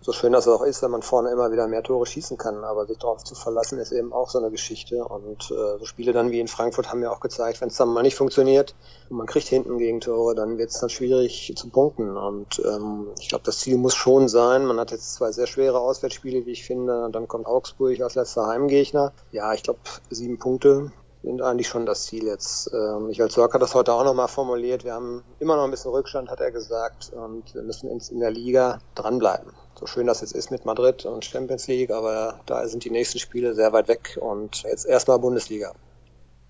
so 0.00 0.12
schön 0.12 0.32
das 0.32 0.48
auch 0.48 0.62
ist, 0.62 0.82
wenn 0.82 0.90
man 0.90 1.02
vorne 1.02 1.30
immer 1.30 1.52
wieder 1.52 1.68
mehr 1.68 1.82
Tore 1.84 2.04
schießen 2.04 2.36
kann, 2.36 2.64
aber 2.64 2.84
sich 2.84 2.98
darauf 2.98 3.22
zu 3.22 3.36
verlassen 3.36 3.78
ist 3.78 3.92
eben 3.92 4.12
auch 4.12 4.28
so 4.28 4.38
eine 4.38 4.50
Geschichte. 4.50 5.04
Und 5.04 5.52
äh, 5.52 5.78
so 5.78 5.84
Spiele 5.84 6.12
dann 6.12 6.32
wie 6.32 6.40
in 6.40 6.48
Frankfurt 6.48 6.90
haben 6.90 7.00
ja 7.00 7.12
auch 7.12 7.20
gezeigt, 7.20 7.60
wenn 7.60 7.68
es 7.68 7.76
dann 7.76 7.88
mal 7.88 8.02
nicht 8.02 8.16
funktioniert 8.16 8.74
und 9.08 9.18
man 9.18 9.26
kriegt 9.28 9.46
hinten 9.46 9.78
Gegentore, 9.78 10.34
dann 10.34 10.58
wird 10.58 10.70
es 10.70 10.80
dann 10.80 10.90
schwierig 10.90 11.54
zu 11.56 11.70
punkten. 11.70 12.16
Und 12.16 12.60
ähm, 12.64 13.06
ich 13.20 13.28
glaube, 13.28 13.44
das 13.44 13.60
Ziel 13.60 13.78
muss 13.78 13.94
schon 13.94 14.28
sein. 14.28 14.66
Man 14.66 14.80
hat 14.80 14.90
jetzt 14.90 15.14
zwei 15.14 15.30
sehr 15.30 15.46
schwere 15.46 15.78
Auswärtsspiele, 15.78 16.44
wie 16.44 16.52
ich 16.52 16.64
finde. 16.64 17.08
Dann 17.12 17.28
kommt 17.28 17.46
Augsburg 17.46 18.00
als 18.00 18.16
letzter 18.16 18.48
Heimgegner. 18.48 19.12
Ja, 19.30 19.54
ich 19.54 19.62
glaube, 19.62 19.78
sieben 20.10 20.40
Punkte 20.40 20.90
sind 21.24 21.42
eigentlich 21.42 21.68
schon 21.68 21.86
das 21.86 22.04
Ziel 22.04 22.26
jetzt. 22.26 22.70
Ähm, 22.72 23.06
Michael 23.06 23.30
Zorc 23.30 23.54
hat 23.54 23.62
das 23.62 23.74
heute 23.74 23.92
auch 23.92 24.04
nochmal 24.04 24.28
formuliert. 24.28 24.84
Wir 24.84 24.94
haben 24.94 25.24
immer 25.40 25.56
noch 25.56 25.64
ein 25.64 25.70
bisschen 25.70 25.90
Rückstand, 25.90 26.30
hat 26.30 26.40
er 26.40 26.50
gesagt, 26.50 27.12
und 27.12 27.54
wir 27.54 27.62
müssen 27.62 27.90
in 27.90 28.20
der 28.20 28.30
Liga 28.30 28.78
dranbleiben 28.94 29.52
so 29.78 29.86
schön 29.86 30.06
das 30.06 30.20
jetzt 30.20 30.32
ist 30.32 30.50
mit 30.50 30.64
Madrid 30.64 31.04
und 31.04 31.24
Champions 31.24 31.66
League, 31.66 31.90
aber 31.90 32.40
da 32.46 32.66
sind 32.68 32.84
die 32.84 32.90
nächsten 32.90 33.18
Spiele 33.18 33.54
sehr 33.54 33.72
weit 33.72 33.88
weg 33.88 34.18
und 34.20 34.62
jetzt 34.62 34.86
erstmal 34.86 35.18
Bundesliga. 35.18 35.72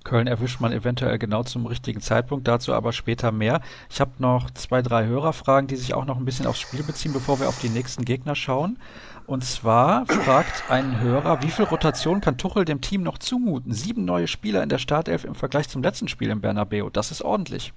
Köln 0.05 0.27
erwischt 0.27 0.61
man 0.61 0.73
eventuell 0.73 1.19
genau 1.19 1.43
zum 1.43 1.67
richtigen 1.67 2.01
Zeitpunkt, 2.01 2.47
dazu 2.47 2.75
aber 2.75 2.93
später 2.93 3.33
mehr. 3.33 3.61
Ich 3.91 4.01
habe 4.01 4.13
noch 4.19 4.51
zwei, 4.51 4.83
drei 4.83 5.07
Hörerfragen, 5.07 5.67
die 5.67 5.77
sich 5.77 5.95
auch 5.95 6.05
noch 6.05 6.19
ein 6.19 6.25
bisschen 6.25 6.47
aufs 6.47 6.61
Spiel 6.61 6.83
beziehen, 6.83 7.13
bevor 7.13 7.41
wir 7.41 7.49
auf 7.49 7.61
die 7.61 7.71
nächsten 7.71 8.05
Gegner 8.05 8.35
schauen. 8.35 8.79
Und 9.27 9.43
zwar 9.45 10.05
fragt 10.07 10.71
ein 10.71 11.01
Hörer, 11.01 11.43
wie 11.43 11.51
viel 11.51 11.65
Rotation 11.65 12.21
kann 12.21 12.37
Tuchel 12.37 12.67
dem 12.67 12.83
Team 12.83 13.03
noch 13.03 13.17
zumuten? 13.17 13.73
Sieben 13.73 14.05
neue 14.05 14.29
Spieler 14.29 14.63
in 14.63 14.69
der 14.69 14.79
Startelf 14.79 15.25
im 15.25 15.35
Vergleich 15.35 15.69
zum 15.69 15.83
letzten 15.83 16.09
Spiel 16.09 16.29
im 16.29 16.43
Bernabeu. 16.43 16.91
Das 16.91 17.11
ist 17.11 17.23
ordentlich. 17.23 17.73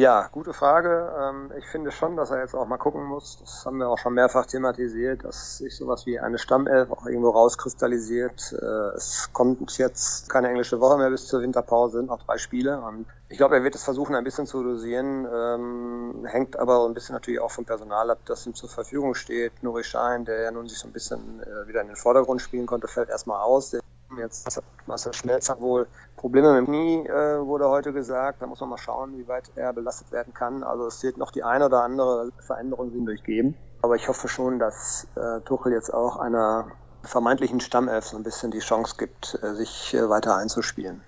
Ja, 0.00 0.30
gute 0.32 0.54
Frage. 0.54 1.12
Ähm, 1.20 1.52
ich 1.58 1.66
finde 1.66 1.92
schon, 1.92 2.16
dass 2.16 2.30
er 2.30 2.40
jetzt 2.40 2.54
auch 2.54 2.66
mal 2.66 2.78
gucken 2.78 3.04
muss. 3.04 3.36
Das 3.38 3.66
haben 3.66 3.76
wir 3.76 3.90
auch 3.90 3.98
schon 3.98 4.14
mehrfach 4.14 4.46
thematisiert, 4.46 5.24
dass 5.24 5.58
sich 5.58 5.76
sowas 5.76 6.06
wie 6.06 6.18
eine 6.18 6.38
Stammelf 6.38 6.90
auch 6.90 7.04
irgendwo 7.04 7.28
rauskristallisiert. 7.28 8.54
Äh, 8.58 8.96
es 8.96 9.28
kommt 9.34 9.76
jetzt 9.76 10.30
keine 10.30 10.48
englische 10.48 10.80
Woche 10.80 10.96
mehr 10.96 11.10
bis 11.10 11.26
zur 11.26 11.42
Winterpause, 11.42 11.98
sind 11.98 12.06
noch 12.06 12.24
drei 12.24 12.38
Spiele. 12.38 12.80
Und 12.80 13.04
ich 13.28 13.36
glaube, 13.36 13.56
er 13.56 13.62
wird 13.62 13.74
es 13.74 13.84
versuchen, 13.84 14.14
ein 14.14 14.24
bisschen 14.24 14.46
zu 14.46 14.62
dosieren. 14.62 15.28
Ähm, 15.30 16.24
hängt 16.24 16.58
aber 16.58 16.86
ein 16.86 16.94
bisschen 16.94 17.12
natürlich 17.12 17.40
auch 17.40 17.50
vom 17.50 17.66
Personal 17.66 18.10
ab, 18.10 18.20
das 18.24 18.46
ihm 18.46 18.54
zur 18.54 18.70
Verfügung 18.70 19.14
steht. 19.14 19.62
Nuri 19.62 19.84
Schein, 19.84 20.24
der 20.24 20.40
ja 20.40 20.50
nun 20.50 20.66
sich 20.66 20.78
so 20.78 20.88
ein 20.88 20.94
bisschen 20.94 21.42
äh, 21.42 21.68
wieder 21.68 21.82
in 21.82 21.88
den 21.88 21.96
Vordergrund 21.96 22.40
spielen 22.40 22.64
konnte, 22.64 22.88
fällt 22.88 23.10
erstmal 23.10 23.42
aus. 23.42 23.68
Der 23.68 23.80
Jetzt 24.18 24.56
hat 24.56 24.64
Marcel 24.86 25.12
Schmelzer 25.12 25.60
wohl 25.60 25.86
Probleme 26.16 26.52
mit 26.52 26.66
dem 26.66 26.66
Knie, 26.66 27.06
äh, 27.06 27.40
wurde 27.40 27.68
heute 27.68 27.92
gesagt. 27.92 28.42
Da 28.42 28.46
muss 28.46 28.60
man 28.60 28.70
mal 28.70 28.78
schauen, 28.78 29.16
wie 29.16 29.28
weit 29.28 29.50
er 29.54 29.72
belastet 29.72 30.10
werden 30.10 30.34
kann. 30.34 30.62
Also 30.62 30.86
es 30.86 31.02
wird 31.02 31.16
noch 31.16 31.30
die 31.30 31.44
eine 31.44 31.66
oder 31.66 31.82
andere 31.82 32.30
Veränderung 32.40 32.92
ihn 32.92 33.06
durchgeben. 33.06 33.54
Aber 33.82 33.96
ich 33.96 34.08
hoffe 34.08 34.28
schon, 34.28 34.58
dass 34.58 35.06
äh, 35.14 35.40
Tuchel 35.42 35.72
jetzt 35.72 35.94
auch 35.94 36.16
einer 36.16 36.72
vermeintlichen 37.02 37.60
Stammelf 37.60 38.06
so 38.06 38.16
ein 38.16 38.22
bisschen 38.22 38.50
die 38.50 38.58
Chance 38.58 38.96
gibt, 38.98 39.38
äh, 39.42 39.54
sich 39.54 39.94
äh, 39.94 40.08
weiter 40.08 40.36
einzuspielen. 40.36 41.00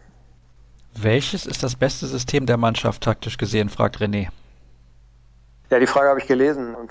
Welches 0.95 1.47
ist 1.47 1.63
das 1.63 1.75
beste 1.75 2.07
System 2.07 2.47
der 2.47 2.57
Mannschaft 2.57 3.03
taktisch 3.03 3.37
gesehen, 3.37 3.69
fragt 3.69 3.99
René. 3.99 4.29
Ja, 5.71 5.79
die 5.79 5.87
Frage 5.87 6.09
habe 6.09 6.21
ich 6.21 6.27
gelesen 6.27 6.75
und 6.75 6.91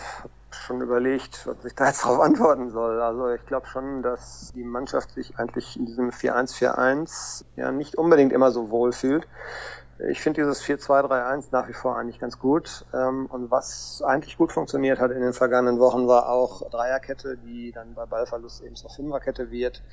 schon 0.55 0.81
überlegt, 0.81 1.47
was 1.47 1.63
ich 1.65 1.75
da 1.75 1.85
jetzt 1.87 2.03
darauf 2.03 2.19
antworten 2.19 2.69
soll. 2.69 3.01
Also 3.01 3.29
ich 3.29 3.45
glaube 3.45 3.67
schon, 3.67 4.01
dass 4.01 4.51
die 4.55 4.63
Mannschaft 4.63 5.11
sich 5.11 5.37
eigentlich 5.37 5.77
in 5.77 5.85
diesem 5.85 6.09
4-1-4-1 6.09 7.45
ja 7.55 7.71
nicht 7.71 7.95
unbedingt 7.95 8.33
immer 8.33 8.51
so 8.51 8.69
wohl 8.69 8.91
fühlt. 8.91 9.27
Ich 10.09 10.19
finde 10.19 10.41
dieses 10.41 10.63
4-2-3-1 10.63 11.49
nach 11.51 11.67
wie 11.67 11.73
vor 11.73 11.95
eigentlich 11.95 12.19
ganz 12.19 12.39
gut. 12.39 12.85
Ähm, 12.93 13.27
und 13.27 13.51
was 13.51 14.01
eigentlich 14.03 14.37
gut 14.37 14.51
funktioniert 14.51 14.99
hat 14.99 15.11
in 15.11 15.21
den 15.21 15.33
vergangenen 15.33 15.79
Wochen, 15.79 16.07
war 16.07 16.29
auch 16.29 16.67
Dreierkette, 16.69 17.37
die 17.37 17.71
dann 17.71 17.93
bei 17.93 18.05
Ballverlust 18.05 18.63
eben 18.63 18.75
zur 18.75 18.89
Fünferkette 18.89 19.51
wird. 19.51 19.83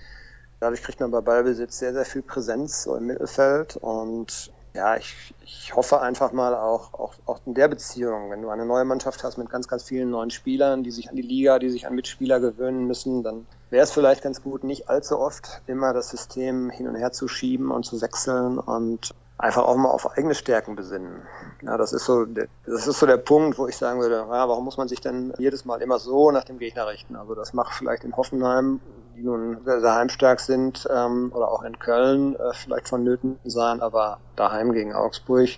Dadurch 0.60 0.82
kriegt 0.82 0.98
man 1.00 1.10
bei 1.10 1.20
Ballbesitz 1.20 1.78
sehr, 1.78 1.92
sehr 1.92 2.04
viel 2.04 2.22
Präsenz 2.22 2.82
so 2.82 2.96
im 2.96 3.06
Mittelfeld 3.06 3.76
und 3.76 4.50
ja, 4.78 4.96
ich, 4.96 5.34
ich 5.44 5.74
hoffe 5.74 6.00
einfach 6.00 6.30
mal 6.30 6.54
auch, 6.54 6.94
auch, 6.94 7.14
auch 7.26 7.40
in 7.46 7.54
der 7.54 7.66
Beziehung, 7.66 8.30
wenn 8.30 8.42
du 8.42 8.48
eine 8.48 8.64
neue 8.64 8.84
Mannschaft 8.84 9.24
hast 9.24 9.36
mit 9.36 9.50
ganz, 9.50 9.66
ganz 9.66 9.82
vielen 9.82 10.10
neuen 10.10 10.30
Spielern, 10.30 10.84
die 10.84 10.92
sich 10.92 11.10
an 11.10 11.16
die 11.16 11.22
Liga, 11.22 11.58
die 11.58 11.68
sich 11.68 11.88
an 11.88 11.96
Mitspieler 11.96 12.38
gewöhnen 12.38 12.86
müssen, 12.86 13.24
dann 13.24 13.48
wäre 13.70 13.82
es 13.82 13.90
vielleicht 13.90 14.22
ganz 14.22 14.40
gut, 14.40 14.62
nicht 14.62 14.88
allzu 14.88 15.18
oft 15.18 15.62
immer 15.66 15.92
das 15.92 16.10
System 16.10 16.70
hin 16.70 16.86
und 16.86 16.94
her 16.94 17.10
zu 17.10 17.26
schieben 17.26 17.72
und 17.72 17.86
zu 17.86 18.00
wechseln 18.00 18.60
und 18.60 19.14
einfach 19.38 19.64
auch 19.64 19.76
mal 19.76 19.90
auf 19.90 20.10
eigene 20.16 20.34
Stärken 20.34 20.76
besinnen. 20.76 21.22
Ja, 21.62 21.76
das 21.76 21.92
ist 21.92 22.04
so, 22.04 22.24
der, 22.24 22.48
das 22.66 22.86
ist 22.86 22.98
so 22.98 23.06
der 23.06 23.16
Punkt, 23.16 23.58
wo 23.58 23.66
ich 23.66 23.76
sagen 23.76 24.00
würde, 24.00 24.16
ja, 24.16 24.48
warum 24.48 24.64
muss 24.64 24.76
man 24.76 24.88
sich 24.88 25.00
denn 25.00 25.32
jedes 25.38 25.64
Mal 25.64 25.80
immer 25.80 25.98
so 25.98 26.30
nach 26.30 26.44
dem 26.44 26.58
Gegner 26.58 26.88
richten? 26.88 27.16
Also 27.16 27.34
das 27.34 27.52
macht 27.52 27.74
vielleicht 27.74 28.04
in 28.04 28.16
Hoffenheim 28.16 28.80
die 29.18 29.24
nun 29.24 29.58
sehr, 29.64 29.80
sehr 29.80 29.94
heimstark 29.94 30.40
sind, 30.40 30.88
ähm, 30.94 31.32
oder 31.34 31.50
auch 31.50 31.62
in 31.62 31.78
Köln 31.78 32.36
äh, 32.36 32.54
vielleicht 32.54 32.88
vonnöten 32.88 33.38
sein, 33.44 33.80
aber 33.80 34.18
daheim 34.36 34.72
gegen 34.72 34.92
Augsburg, 34.92 35.50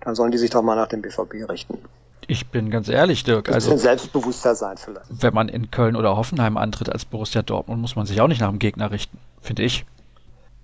dann 0.00 0.14
sollen 0.14 0.30
die 0.30 0.38
sich 0.38 0.50
doch 0.50 0.62
mal 0.62 0.76
nach 0.76 0.88
dem 0.88 1.02
BVB 1.02 1.48
richten. 1.48 1.78
Ich 2.26 2.46
bin 2.48 2.70
ganz 2.70 2.88
ehrlich, 2.88 3.24
Dirk. 3.24 3.48
Ein 3.48 3.54
also 3.54 3.76
selbstbewusster 3.76 4.54
sein 4.54 4.76
vielleicht. 4.76 5.06
Wenn 5.08 5.34
man 5.34 5.48
in 5.48 5.70
Köln 5.70 5.96
oder 5.96 6.16
Hoffenheim 6.16 6.56
antritt 6.56 6.90
als 6.90 7.04
Borussia 7.04 7.42
Dortmund, 7.42 7.80
muss 7.80 7.96
man 7.96 8.06
sich 8.06 8.20
auch 8.20 8.28
nicht 8.28 8.40
nach 8.40 8.50
dem 8.50 8.60
Gegner 8.60 8.92
richten, 8.92 9.18
finde 9.40 9.64
ich. 9.64 9.84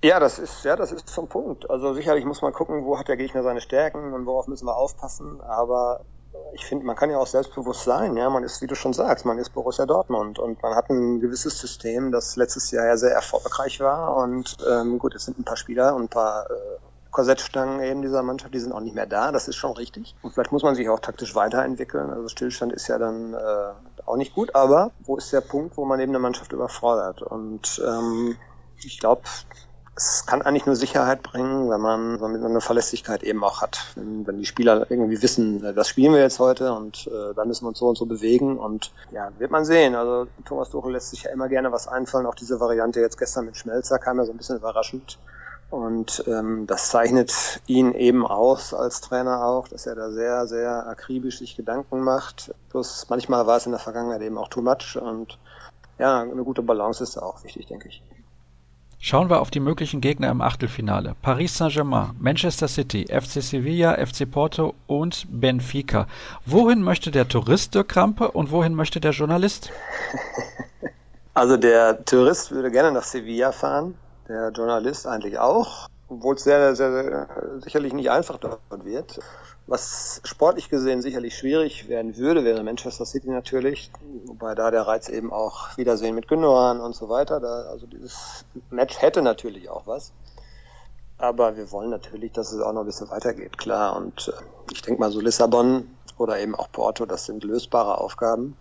Ja, 0.04 0.20
das 0.20 0.38
ist, 0.38 0.64
ja, 0.64 0.76
das 0.76 0.92
ist 0.92 1.08
zum 1.08 1.28
Punkt. 1.28 1.68
Also 1.70 1.94
sicherlich 1.94 2.24
muss 2.24 2.42
man 2.42 2.52
gucken, 2.52 2.84
wo 2.84 2.98
hat 2.98 3.08
der 3.08 3.16
Gegner 3.16 3.42
seine 3.42 3.60
Stärken 3.60 4.12
und 4.12 4.26
worauf 4.26 4.46
müssen 4.46 4.66
wir 4.66 4.76
aufpassen. 4.76 5.40
Aber 5.40 6.04
ich 6.52 6.64
finde, 6.64 6.84
man 6.84 6.96
kann 6.96 7.10
ja 7.10 7.18
auch 7.18 7.26
selbstbewusst 7.26 7.84
sein. 7.84 8.16
Ja, 8.16 8.30
man 8.30 8.44
ist, 8.44 8.62
wie 8.62 8.66
du 8.66 8.74
schon 8.74 8.92
sagst, 8.92 9.24
man 9.24 9.38
ist 9.38 9.50
Borussia 9.50 9.86
Dortmund 9.86 10.38
und 10.38 10.62
man 10.62 10.74
hat 10.74 10.90
ein 10.90 11.20
gewisses 11.20 11.58
System, 11.58 12.12
das 12.12 12.36
letztes 12.36 12.70
Jahr 12.70 12.86
ja 12.86 12.96
sehr 12.96 13.12
erfolgreich 13.12 13.80
war. 13.80 14.16
Und 14.16 14.56
ähm, 14.68 14.98
gut, 14.98 15.14
jetzt 15.14 15.24
sind 15.24 15.38
ein 15.38 15.44
paar 15.44 15.56
Spieler 15.56 15.94
und 15.94 16.04
ein 16.04 16.08
paar 16.08 16.50
äh, 16.50 16.54
Korsettstangen 17.10 17.82
eben 17.82 18.02
dieser 18.02 18.22
Mannschaft, 18.22 18.54
die 18.54 18.58
sind 18.58 18.72
auch 18.72 18.80
nicht 18.80 18.94
mehr 18.94 19.06
da. 19.06 19.32
Das 19.32 19.48
ist 19.48 19.56
schon 19.56 19.72
richtig. 19.72 20.14
Und 20.22 20.34
vielleicht 20.34 20.52
muss 20.52 20.62
man 20.62 20.74
sich 20.74 20.88
auch 20.88 21.00
taktisch 21.00 21.34
weiterentwickeln. 21.34 22.10
Also 22.10 22.28
Stillstand 22.28 22.72
ist 22.72 22.88
ja 22.88 22.98
dann 22.98 23.34
äh, 23.34 23.72
auch 24.04 24.16
nicht 24.16 24.34
gut. 24.34 24.54
Aber 24.54 24.92
wo 25.00 25.16
ist 25.16 25.32
der 25.32 25.40
Punkt, 25.40 25.76
wo 25.76 25.84
man 25.84 26.00
eben 26.00 26.12
eine 26.12 26.18
Mannschaft 26.18 26.52
überfordert? 26.52 27.22
Und 27.22 27.82
ähm, 27.86 28.36
ich 28.82 28.98
glaube, 28.98 29.22
es 29.96 30.26
kann 30.26 30.42
eigentlich 30.42 30.66
nur 30.66 30.76
Sicherheit 30.76 31.22
bringen, 31.22 31.70
wenn 31.70 31.80
man 31.80 32.18
so 32.18 32.26
eine 32.26 32.60
Verlässlichkeit 32.60 33.22
eben 33.22 33.42
auch 33.42 33.62
hat. 33.62 33.86
Wenn, 33.94 34.26
wenn 34.26 34.36
die 34.36 34.44
Spieler 34.44 34.90
irgendwie 34.90 35.22
wissen, 35.22 35.64
äh, 35.64 35.72
das 35.72 35.88
spielen 35.88 36.12
wir 36.12 36.20
jetzt 36.20 36.38
heute 36.38 36.74
und 36.74 37.06
äh, 37.06 37.34
da 37.34 37.46
müssen 37.46 37.64
wir 37.64 37.68
uns 37.68 37.78
so 37.78 37.88
und 37.88 37.96
so 37.96 38.04
bewegen 38.04 38.58
und 38.58 38.92
ja, 39.10 39.30
wird 39.38 39.50
man 39.50 39.64
sehen. 39.64 39.94
Also 39.94 40.26
Thomas 40.44 40.68
Tuchel 40.68 40.92
lässt 40.92 41.10
sich 41.10 41.22
ja 41.22 41.30
immer 41.30 41.48
gerne 41.48 41.72
was 41.72 41.88
einfallen. 41.88 42.26
Auch 42.26 42.34
diese 42.34 42.60
Variante 42.60 43.00
jetzt 43.00 43.16
gestern 43.16 43.46
mit 43.46 43.56
Schmelzer 43.56 43.98
kam 43.98 44.18
ja 44.18 44.26
so 44.26 44.32
ein 44.32 44.36
bisschen 44.36 44.58
überraschend. 44.58 45.18
Und 45.70 46.22
ähm, 46.28 46.66
das 46.66 46.90
zeichnet 46.90 47.60
ihn 47.66 47.92
eben 47.92 48.24
aus 48.24 48.74
als 48.74 49.00
Trainer 49.00 49.44
auch, 49.44 49.66
dass 49.66 49.86
er 49.86 49.96
da 49.96 50.12
sehr, 50.12 50.46
sehr 50.46 50.86
akribisch 50.86 51.38
sich 51.38 51.56
Gedanken 51.56 52.00
macht. 52.00 52.54
Plus 52.68 53.06
manchmal 53.08 53.46
war 53.46 53.56
es 53.56 53.66
in 53.66 53.72
der 53.72 53.80
Vergangenheit 53.80 54.22
eben 54.22 54.38
auch 54.38 54.48
too 54.48 54.62
much 54.62 54.96
und 55.00 55.38
ja, 55.98 56.20
eine 56.20 56.44
gute 56.44 56.62
Balance 56.62 57.02
ist 57.02 57.16
da 57.16 57.22
auch 57.22 57.42
wichtig, 57.42 57.66
denke 57.66 57.88
ich. 57.88 58.02
Schauen 59.08 59.30
wir 59.30 59.40
auf 59.40 59.52
die 59.52 59.60
möglichen 59.60 60.00
Gegner 60.00 60.32
im 60.32 60.40
Achtelfinale. 60.40 61.14
Paris 61.22 61.56
Saint-Germain, 61.56 62.10
Manchester 62.18 62.66
City, 62.66 63.06
FC 63.08 63.40
Sevilla, 63.40 64.04
FC 64.04 64.28
Porto 64.28 64.74
und 64.88 65.28
Benfica. 65.30 66.08
Wohin 66.44 66.82
möchte 66.82 67.12
der 67.12 67.28
Tourist 67.28 67.76
Dirk 67.76 67.90
Krampe 67.90 68.32
und 68.32 68.50
wohin 68.50 68.74
möchte 68.74 68.98
der 68.98 69.12
Journalist? 69.12 69.70
Also 71.34 71.58
der 71.58 72.02
Tourist 72.06 72.50
würde 72.50 72.70
gerne 72.70 72.90
nach 72.92 73.02
Sevilla 73.02 73.52
fahren, 73.52 73.94
der 74.26 74.50
Journalist 74.52 75.06
eigentlich 75.06 75.38
auch, 75.38 75.86
obwohl 76.08 76.36
es 76.36 76.44
sehr, 76.44 76.74
sehr, 76.74 76.92
sehr 76.92 77.28
sicherlich 77.60 77.92
nicht 77.92 78.10
einfach 78.10 78.38
dort 78.38 78.60
wird. 78.84 79.20
Was 79.66 80.20
sportlich 80.24 80.68
gesehen 80.68 81.02
sicherlich 81.02 81.36
schwierig 81.36 81.88
werden 81.88 82.16
würde, 82.16 82.44
wäre 82.44 82.62
Manchester 82.62 83.04
City 83.04 83.30
natürlich, 83.30 83.90
wobei 84.24 84.54
da 84.54 84.70
der 84.70 84.86
Reiz 84.86 85.08
eben 85.08 85.32
auch 85.32 85.76
Wiedersehen 85.76 86.14
mit 86.14 86.28
Gündogan 86.28 86.80
und 86.80 86.94
so 86.94 87.08
weiter. 87.08 87.40
Da, 87.40 87.62
also 87.70 87.86
dieses 87.86 88.44
Match 88.70 89.00
hätte 89.02 89.22
natürlich 89.22 89.68
auch 89.68 89.86
was. 89.86 90.12
Aber 91.18 91.56
wir 91.56 91.72
wollen 91.72 91.90
natürlich, 91.90 92.32
dass 92.32 92.52
es 92.52 92.60
auch 92.60 92.72
noch 92.72 92.82
ein 92.82 92.86
bisschen 92.86 93.10
weitergeht, 93.10 93.58
klar. 93.58 93.96
Und 93.96 94.28
äh, 94.28 94.42
ich 94.72 94.82
denke 94.82 95.00
mal 95.00 95.10
so 95.10 95.20
Lissabon 95.20 95.88
oder 96.18 96.38
eben 96.38 96.54
auch 96.54 96.70
Porto, 96.70 97.06
das 97.06 97.24
sind 97.24 97.42
lösbare 97.42 97.98
Aufgaben. 97.98 98.56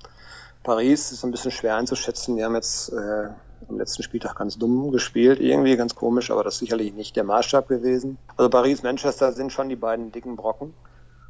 Paris 0.64 1.12
ist 1.12 1.24
ein 1.24 1.32
bisschen 1.32 1.52
schwer 1.52 1.76
einzuschätzen. 1.76 2.36
Die 2.38 2.44
haben 2.44 2.56
jetzt 2.56 2.92
äh, 2.92 3.30
am 3.70 3.78
letzten 3.78 4.04
Spieltag 4.04 4.36
ganz 4.36 4.58
dumm 4.58 4.92
gespielt, 4.92 5.40
irgendwie 5.40 5.76
ganz 5.76 5.96
komisch, 5.96 6.32
aber 6.32 6.44
das 6.44 6.56
ist 6.56 6.60
sicherlich 6.60 6.94
nicht 6.94 7.16
der 7.16 7.24
Maßstab 7.24 7.68
gewesen. 7.68 8.18
Also 8.38 8.50
Paris, 8.50 8.84
Manchester 8.84 9.32
sind 9.32 9.52
schon 9.52 9.70
die 9.70 9.76
beiden 9.76 10.12
dicken 10.12 10.36
Brocken. 10.36 10.74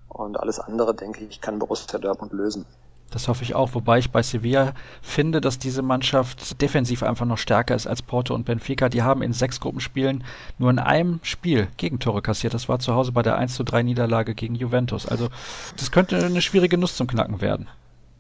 Und 0.08 0.40
alles 0.40 0.60
andere, 0.60 0.96
denke 0.96 1.26
ich, 1.26 1.42
kann 1.42 1.60
Borussia 1.60 2.00
Dortmund 2.00 2.32
lösen. 2.32 2.66
Das 3.12 3.28
hoffe 3.28 3.44
ich 3.44 3.54
auch, 3.54 3.74
wobei 3.74 4.00
ich 4.00 4.12
bei 4.12 4.24
Sevilla 4.24 4.74
finde, 5.02 5.40
dass 5.40 5.60
diese 5.60 5.82
Mannschaft 5.82 6.62
defensiv 6.62 7.04
einfach 7.04 7.26
noch 7.26 7.38
stärker 7.38 7.76
ist 7.76 7.86
als 7.86 8.02
Porto 8.02 8.34
und 8.34 8.46
Benfica. 8.46 8.90
Die 8.90 9.04
haben 9.04 9.22
in 9.22 9.32
sechs 9.32 9.60
Gruppenspielen 9.60 10.24
nur 10.58 10.70
in 10.70 10.80
einem 10.80 11.20
Spiel 11.22 11.68
Gegentore 11.78 12.22
kassiert. 12.22 12.54
Das 12.54 12.68
war 12.68 12.80
zu 12.80 12.94
Hause 12.94 13.12
bei 13.12 13.22
der 13.22 13.38
1 13.38 13.56
zu 13.56 13.64
3 13.64 13.84
Niederlage 13.84 14.36
gegen 14.36 14.56
Juventus. 14.56 15.06
Also 15.06 15.30
das 15.78 15.92
könnte 15.92 16.18
eine 16.18 16.42
schwierige 16.42 16.78
Nuss 16.78 16.96
zum 16.96 17.08
Knacken 17.08 17.42
werden. 17.42 17.68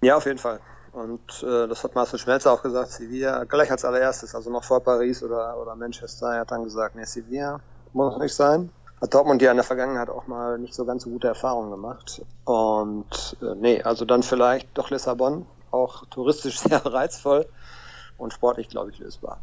Ja, 0.01 0.17
auf 0.17 0.25
jeden 0.25 0.37
Fall. 0.37 0.59
Und 0.95 1.43
äh, 1.43 1.67
das 1.67 1.84
hat 1.84 1.93
Marcel 1.93 2.17
Schmelzer 2.17 2.53
auch 2.53 2.63
gesagt, 2.63 2.89
Sevilla 2.89 3.43
gleich 3.43 3.69
als 3.69 3.84
allererstes, 3.84 4.34
also 4.34 4.49
noch 4.49 4.63
vor 4.63 4.79
Paris 4.79 5.21
oder, 5.23 5.60
oder 5.62 5.75
Manchester, 5.75 6.27
er 6.34 6.39
hat 6.41 6.51
dann 6.51 6.63
gesagt, 6.63 6.95
nee, 6.95 7.03
Sevilla 7.03 7.60
muss 7.91 8.17
nicht 8.17 8.34
sein. 8.34 8.71
Hat 9.01 9.13
Dortmund 9.13 9.41
ja 9.41 9.51
in 9.51 9.58
der 9.58 9.65
Vergangenheit 9.65 10.10
auch 10.10 10.27
mal 10.27 10.58
nicht 10.58 10.73
so 10.73 10.86
ganz 10.86 11.03
so 11.03 11.10
gute 11.10 11.27
Erfahrungen 11.27 11.69
gemacht. 11.69 12.21
Und 12.45 13.36
äh, 13.41 13.55
nee, 13.55 13.81
also 13.84 14.05
dann 14.05 14.23
vielleicht 14.23 14.69
doch 14.77 14.89
Lissabon, 14.89 15.45
auch 15.69 16.05
touristisch 16.05 16.60
sehr 16.62 16.86
reizvoll 16.86 17.45
und 18.15 18.31
sportlich, 18.31 18.69
glaube 18.69 18.91
ich, 18.91 18.99
lösbar. 18.99 19.41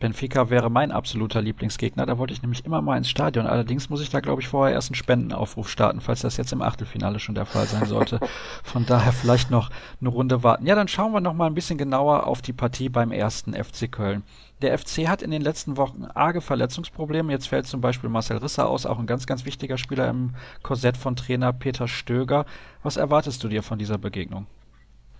Benfica 0.00 0.48
wäre 0.48 0.70
mein 0.70 0.90
absoluter 0.90 1.42
Lieblingsgegner. 1.42 2.06
Da 2.06 2.18
wollte 2.18 2.32
ich 2.32 2.40
nämlich 2.40 2.64
immer 2.64 2.80
mal 2.80 2.96
ins 2.96 3.10
Stadion. 3.10 3.46
Allerdings 3.46 3.90
muss 3.90 4.00
ich 4.00 4.08
da, 4.08 4.20
glaube 4.20 4.40
ich, 4.40 4.48
vorher 4.48 4.74
erst 4.74 4.88
einen 4.88 4.96
Spendenaufruf 4.96 5.68
starten, 5.68 6.00
falls 6.00 6.22
das 6.22 6.38
jetzt 6.38 6.52
im 6.52 6.62
Achtelfinale 6.62 7.18
schon 7.18 7.34
der 7.34 7.44
Fall 7.44 7.66
sein 7.66 7.84
sollte. 7.84 8.18
Von 8.64 8.86
daher 8.86 9.12
vielleicht 9.12 9.50
noch 9.50 9.70
eine 10.00 10.08
Runde 10.08 10.42
warten. 10.42 10.66
Ja, 10.66 10.74
dann 10.74 10.88
schauen 10.88 11.12
wir 11.12 11.20
noch 11.20 11.34
mal 11.34 11.46
ein 11.46 11.54
bisschen 11.54 11.78
genauer 11.78 12.26
auf 12.26 12.40
die 12.40 12.54
Partie 12.54 12.88
beim 12.88 13.12
ersten 13.12 13.52
FC 13.52 13.92
Köln. 13.92 14.22
Der 14.62 14.76
FC 14.76 15.06
hat 15.06 15.22
in 15.22 15.30
den 15.30 15.42
letzten 15.42 15.76
Wochen 15.76 16.06
arge 16.14 16.40
Verletzungsprobleme. 16.40 17.32
Jetzt 17.32 17.48
fällt 17.48 17.66
zum 17.66 17.82
Beispiel 17.82 18.08
Marcel 18.08 18.38
Risser 18.38 18.68
aus, 18.68 18.86
auch 18.86 18.98
ein 18.98 19.06
ganz, 19.06 19.26
ganz 19.26 19.44
wichtiger 19.44 19.76
Spieler 19.76 20.08
im 20.08 20.34
Korsett 20.62 20.96
von 20.96 21.14
Trainer 21.14 21.52
Peter 21.52 21.88
Stöger. 21.88 22.46
Was 22.82 22.96
erwartest 22.96 23.44
du 23.44 23.48
dir 23.48 23.62
von 23.62 23.78
dieser 23.78 23.98
Begegnung? 23.98 24.46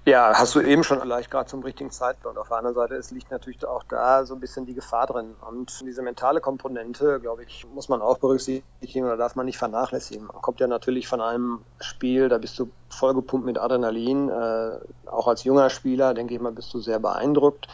Ja, 0.06 0.32
hast 0.34 0.54
du 0.54 0.60
eben 0.62 0.82
schon 0.82 1.06
leicht 1.06 1.30
gerade 1.30 1.48
zum 1.50 1.62
richtigen 1.62 1.90
Zeitpunkt. 1.90 2.38
Auf 2.38 2.48
der 2.48 2.56
anderen 2.56 2.74
Seite 2.74 2.94
es 2.94 3.10
liegt 3.10 3.30
natürlich 3.30 3.66
auch 3.66 3.84
da 3.84 4.24
so 4.24 4.32
ein 4.32 4.40
bisschen 4.40 4.64
die 4.64 4.72
Gefahr 4.72 5.06
drin. 5.06 5.34
Und 5.46 5.78
diese 5.82 6.00
mentale 6.00 6.40
Komponente, 6.40 7.20
glaube 7.20 7.44
ich, 7.44 7.66
muss 7.74 7.90
man 7.90 8.00
auch 8.00 8.16
berücksichtigen 8.18 9.04
oder 9.04 9.18
darf 9.18 9.36
man 9.36 9.44
nicht 9.44 9.58
vernachlässigen. 9.58 10.26
Man 10.26 10.40
kommt 10.40 10.58
ja 10.58 10.66
natürlich 10.66 11.06
von 11.06 11.20
einem 11.20 11.66
Spiel, 11.80 12.30
da 12.30 12.38
bist 12.38 12.58
du 12.58 12.70
vollgepumpt 12.88 13.44
mit 13.44 13.58
Adrenalin. 13.58 14.30
Äh, 14.30 14.78
auch 15.06 15.28
als 15.28 15.44
junger 15.44 15.68
Spieler, 15.68 16.14
denke 16.14 16.34
ich 16.34 16.40
mal, 16.40 16.52
bist 16.52 16.72
du 16.72 16.80
sehr 16.80 16.98
beeindruckt. 16.98 17.68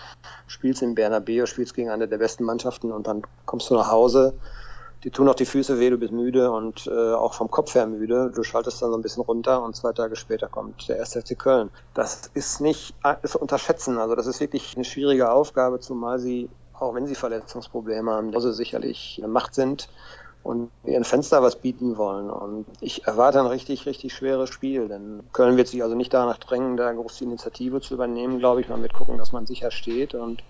Spielst 0.48 0.82
in 0.82 0.96
Bernabeu, 0.96 1.46
spielst 1.46 1.74
gegen 1.74 1.90
eine 1.90 2.08
der 2.08 2.18
besten 2.18 2.42
Mannschaften 2.42 2.90
und 2.90 3.06
dann 3.06 3.22
kommst 3.44 3.70
du 3.70 3.74
nach 3.74 3.90
Hause 3.92 4.36
die 5.06 5.12
tun 5.12 5.28
auch 5.28 5.36
die 5.36 5.46
Füße 5.46 5.78
weh, 5.78 5.88
du 5.88 5.98
bist 5.98 6.12
müde 6.12 6.50
und 6.50 6.88
äh, 6.88 7.12
auch 7.12 7.32
vom 7.32 7.48
Kopf 7.48 7.76
her 7.76 7.86
müde. 7.86 8.32
Du 8.34 8.42
schaltest 8.42 8.82
dann 8.82 8.90
so 8.90 8.98
ein 8.98 9.02
bisschen 9.02 9.22
runter 9.22 9.62
und 9.62 9.76
zwei 9.76 9.92
Tage 9.92 10.16
später 10.16 10.48
kommt 10.48 10.88
der 10.88 10.96
erste 10.96 11.22
FC 11.22 11.38
Köln. 11.38 11.70
Das 11.94 12.28
ist 12.34 12.60
nicht 12.60 12.92
ist 13.22 13.36
unterschätzen. 13.36 13.98
Also 13.98 14.16
das 14.16 14.26
ist 14.26 14.40
wirklich 14.40 14.74
eine 14.74 14.84
schwierige 14.84 15.30
Aufgabe, 15.30 15.78
zumal 15.78 16.18
sie, 16.18 16.50
auch 16.72 16.92
wenn 16.96 17.06
sie 17.06 17.14
Verletzungsprobleme 17.14 18.10
haben, 18.10 18.34
also 18.34 18.50
sicherlich 18.50 19.20
eine 19.22 19.28
Macht 19.28 19.54
sind 19.54 19.88
und 20.42 20.72
ihren 20.84 21.04
Fenster 21.04 21.40
was 21.40 21.54
bieten 21.54 21.98
wollen. 21.98 22.28
Und 22.28 22.66
ich 22.80 23.06
erwarte 23.06 23.38
ein 23.38 23.46
richtig, 23.46 23.86
richtig 23.86 24.12
schweres 24.12 24.50
Spiel, 24.50 24.88
denn 24.88 25.22
Köln 25.32 25.56
wird 25.56 25.68
sich 25.68 25.84
also 25.84 25.94
nicht 25.94 26.12
danach 26.14 26.38
drängen, 26.38 26.76
da 26.76 26.92
groß 26.92 27.18
die 27.18 27.24
Initiative 27.24 27.80
zu 27.80 27.94
übernehmen, 27.94 28.40
glaube 28.40 28.60
ich. 28.60 28.68
Man 28.68 28.82
wird 28.82 28.92
gucken, 28.92 29.18
dass 29.18 29.30
man 29.30 29.46
sicher 29.46 29.70
steht 29.70 30.16
und 30.16 30.42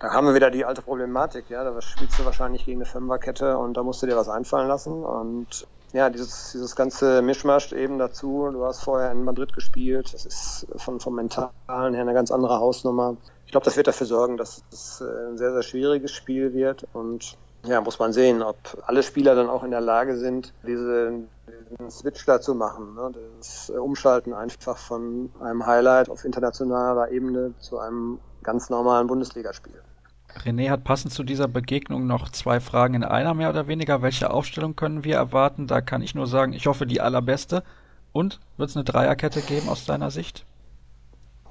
da 0.00 0.12
haben 0.12 0.26
wir 0.26 0.34
wieder 0.34 0.50
die 0.50 0.64
alte 0.64 0.82
Problematik, 0.82 1.50
ja, 1.50 1.62
da 1.62 1.80
spielst 1.80 2.18
du 2.18 2.24
wahrscheinlich 2.24 2.64
gegen 2.64 2.78
eine 2.78 2.86
Fünferkette 2.86 3.58
und 3.58 3.76
da 3.76 3.82
musst 3.82 4.02
du 4.02 4.06
dir 4.06 4.16
was 4.16 4.28
einfallen 4.28 4.66
lassen 4.66 5.04
und 5.04 5.66
ja, 5.92 6.08
dieses, 6.08 6.52
dieses 6.52 6.74
ganze 6.74 7.20
Mischmasch 7.20 7.72
eben 7.72 7.98
dazu, 7.98 8.48
du 8.50 8.64
hast 8.64 8.82
vorher 8.82 9.12
in 9.12 9.24
Madrid 9.24 9.52
gespielt, 9.52 10.14
das 10.14 10.24
ist 10.24 10.66
von, 10.76 11.00
vom 11.00 11.16
Mentalen 11.16 11.50
her 11.94 12.00
eine 12.00 12.14
ganz 12.14 12.30
andere 12.30 12.60
Hausnummer. 12.60 13.16
Ich 13.44 13.50
glaube, 13.50 13.64
das 13.64 13.76
wird 13.76 13.88
dafür 13.88 14.06
sorgen, 14.06 14.36
dass 14.36 14.62
es 14.72 15.00
äh, 15.00 15.30
ein 15.30 15.36
sehr, 15.36 15.52
sehr 15.52 15.62
schwieriges 15.62 16.12
Spiel 16.12 16.54
wird 16.54 16.86
und 16.92 17.36
ja, 17.64 17.80
muss 17.82 17.98
man 17.98 18.12
sehen, 18.14 18.42
ob 18.42 18.56
alle 18.86 19.02
Spieler 19.02 19.34
dann 19.34 19.50
auch 19.50 19.64
in 19.64 19.70
der 19.70 19.82
Lage 19.82 20.16
sind, 20.16 20.54
diese, 20.66 21.24
diesen 21.70 21.90
Switch 21.90 22.24
da 22.24 22.40
zu 22.40 22.54
machen. 22.54 22.94
Ne? 22.94 23.12
Das 23.38 23.68
Umschalten 23.68 24.32
einfach 24.32 24.78
von 24.78 25.30
einem 25.40 25.66
Highlight 25.66 26.08
auf 26.08 26.24
internationaler 26.24 27.10
Ebene 27.10 27.52
zu 27.58 27.78
einem 27.78 28.18
ganz 28.42 28.70
normalen 28.70 29.08
Bundesligaspiel. 29.08 29.82
René 30.44 30.70
hat 30.70 30.84
passend 30.84 31.12
zu 31.12 31.22
dieser 31.22 31.48
Begegnung 31.48 32.06
noch 32.06 32.30
zwei 32.30 32.60
Fragen 32.60 32.94
in 32.94 33.04
einer 33.04 33.34
mehr 33.34 33.50
oder 33.50 33.66
weniger. 33.66 34.02
Welche 34.02 34.30
Aufstellung 34.30 34.76
können 34.76 35.04
wir 35.04 35.16
erwarten? 35.16 35.66
Da 35.66 35.80
kann 35.80 36.02
ich 36.02 36.14
nur 36.14 36.26
sagen, 36.26 36.52
ich 36.52 36.66
hoffe 36.66 36.86
die 36.86 37.00
allerbeste. 37.00 37.62
Und 38.12 38.40
wird 38.56 38.70
es 38.70 38.76
eine 38.76 38.84
Dreierkette 38.84 39.40
geben 39.40 39.68
aus 39.68 39.84
deiner 39.84 40.10
Sicht? 40.10 40.44